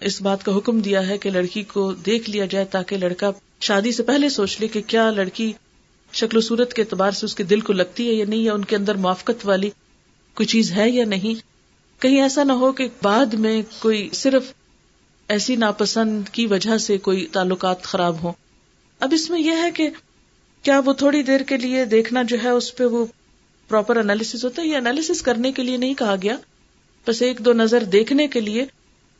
[0.00, 3.30] اس بات کا حکم دیا ہے کہ لڑکی کو دیکھ لیا جائے تاکہ لڑکا
[3.60, 5.52] شادی سے پہلے سوچ لے کہ کیا لڑکی
[6.12, 8.54] شکل و صورت کے اعتبار سے اس کے دل کو لگتی ہے یا نہیں، یا
[8.54, 9.70] ان کے اندر موافقت والی
[10.34, 11.40] کوئی چیز ہے یا نہیں۔
[12.02, 14.52] کہیں ایسا نہ ہو کہ بعد میں کوئی صرف
[15.28, 18.32] ایسی ناپسند کی وجہ سے کوئی تعلقات خراب ہو
[19.00, 19.90] اب اس میں یہ ہے کہ
[20.62, 23.06] کیا وہ تھوڑی دیر کے لیے دیکھنا جو ہے اس پہ وہ
[23.68, 26.36] پراپر انالیس ہوتا ہے؟ یہ انالیس کرنے کے لیے نہیں کہا گیا۔
[27.06, 28.64] بس ایک دو نظر دیکھنے کے لیے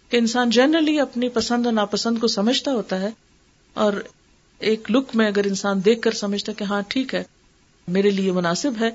[0.08, 3.10] کہ انسان جنرلی اپنی پسند اور ناپسند کو سمجھتا ہوتا ہے
[3.74, 3.92] اور
[4.58, 7.22] ایک لک میں اگر انسان دیکھ کر سمجھتا کہ ہاں ٹھیک ہے،
[7.88, 8.90] میرے لیے مناسب ہے،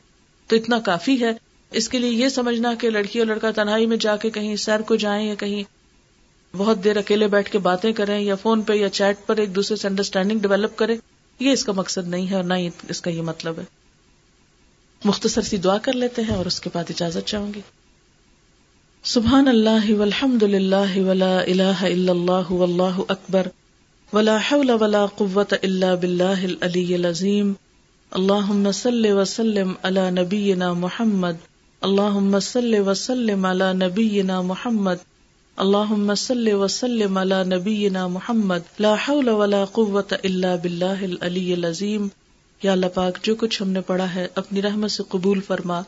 [0.47, 1.31] تو اتنا کافی ہے۔
[1.71, 4.81] اس کے لیے یہ سمجھنا کہ لڑکی اور لڑکا تنہائی میں جا کے کہیں سیر
[4.81, 5.63] کو جائیں یا کہیں
[6.58, 9.78] بہت دیر اکیلے بیٹھ کے باتیں کریں یا فون پہ یا چیٹ پر ایک دوسرے
[9.78, 10.97] سے انڈرسٹینڈنگ ڈیولپ کرے
[11.39, 13.64] یہ اس کا مقصد نہیں ہے اور نہ ہی اس کا یہ مطلب ہے۔
[15.06, 17.62] مختصر سی دعا کر لیتے ہیں اور اس کے بعد اجازت چاہوں گی۔
[19.03, 23.47] سبحان اللہ والحمد للہ ولا الہ الا اللہ واللہ اکبر۔
[24.14, 27.53] ولا حول ولا قوة الا باللہ العلی العظیم۔
[28.12, 31.34] اللہم صل وسلم علی نبینا محمد۔
[31.82, 34.95] اللہم صل وسلم علی نبینا محمد۔
[35.56, 42.08] اللہم صل وسلم علی نبینا محمد، لا حول ولا قوة الا باللہ العلی العظیم۔
[42.64, 45.82] یا اللہ پاک، جو کچھ ہم نے پڑھا ہے، اپنی رحمت سے قبول فرما۔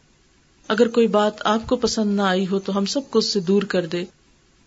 [0.68, 3.40] اگر کوئی بات آپ کو پسند نہ آئی ہو تو ہم سب کو اس سے
[3.40, 4.06] دور کر دے۔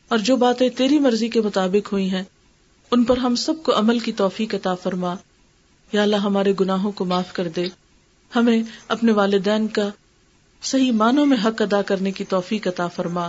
[0.09, 2.23] اور جو باتیں تیری مرضی کے مطابق ہوئی ہیں،
[2.91, 5.15] ان پر ہم سب کو عمل کی توفیق عطا فرما۔
[5.93, 7.67] یا اللہ ہمارے گناہوں کو معاف کر دے۔
[8.37, 9.89] ہمیں اپنے والدین کا
[10.63, 13.29] صحیح معنوں میں حق ادا کرنے کی توفیق عطا فرما۔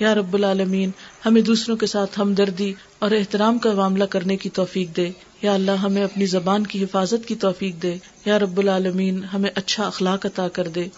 [0.00, 0.90] یا رب العالمین،
[1.26, 5.10] ہمیں دوسروں کے ساتھ ہمدردی اور احترام کا معاملہ کرنے کی توفیق دے۔
[5.42, 9.86] یا اللہ، ہمیں اپنی زبان کی حفاظت کی توفیق دے۔ یا رب العالمین، ہمیں اچھا
[9.86, 10.88] اخلاق عطا کر دے۔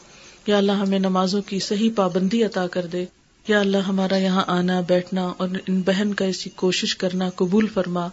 [0.46, 3.04] یا اللہ، ہمیں نمازوں کی صحیح پابندی عطا کر دے۔
[3.48, 8.08] یا اللہ، ہمارا یہاں آنا، بیٹھنا اور ان بہن کا ایسی کوشش کرنا قبول فرما۔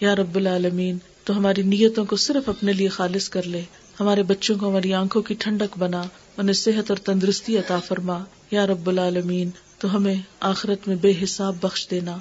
[0.00, 3.62] یا رب العالمین، تو ہماری نیتوں کو صرف اپنے لیے خالص کر لے۔
[4.00, 6.02] ہمارے بچوں کو، ہماری آنکھوں کی ٹھنڈک بنا
[6.36, 9.50] انہیں صحت اور تندرستی عطا فرما۔ یا رب العالمین
[9.80, 12.18] تو ہمیں آخرت میں بے حساب بخش دینا،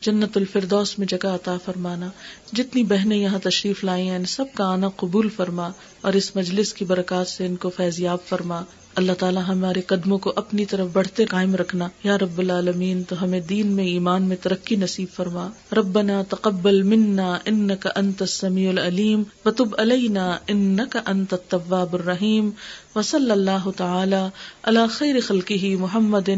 [0.00, 2.08] جنت الفردوس میں جگہ عطا فرمانا،
[2.52, 6.74] جتنی بہنیں یہاں تشریف لائی ہیں، ان سب کا آنا قبول فرما، اور اس مجلس
[6.74, 8.62] کی برکات سے ان کو فیضیاب فرما۔
[8.96, 13.40] اللہ تعالیٰ ہمارے قدموں کو اپنی طرف بڑھتے قائم رکھنا۔ یا رب العالمین، تو ہمیں
[13.40, 19.80] دین میں ایمان میں ترقی نصیب فرما۔ ربنا تقبل منا انك انت السميع العليم وتب
[19.80, 22.50] علينا انك انت التواب الرحيم
[22.94, 24.28] وصلى الله تعالى
[24.62, 26.28] على خير خلقه محمد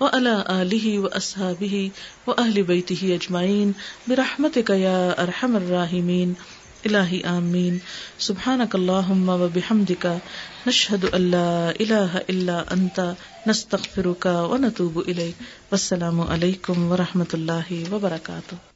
[0.00, 1.88] وعلى اله واصحابه
[2.26, 3.72] واهل بيته اجمعين
[4.08, 6.32] برحمتك يا ارحم الراحمين
[6.84, 7.78] الہی آمین.
[8.18, 10.06] سبحانک اللہم و بحمدک.
[10.66, 13.00] نشہد اللہ الہ الا انت.
[13.46, 15.42] نستغفرک و نتوب الیک.
[15.42, 18.71] والسلام علیکم ورحمۃ اللہ وبرکاتہ.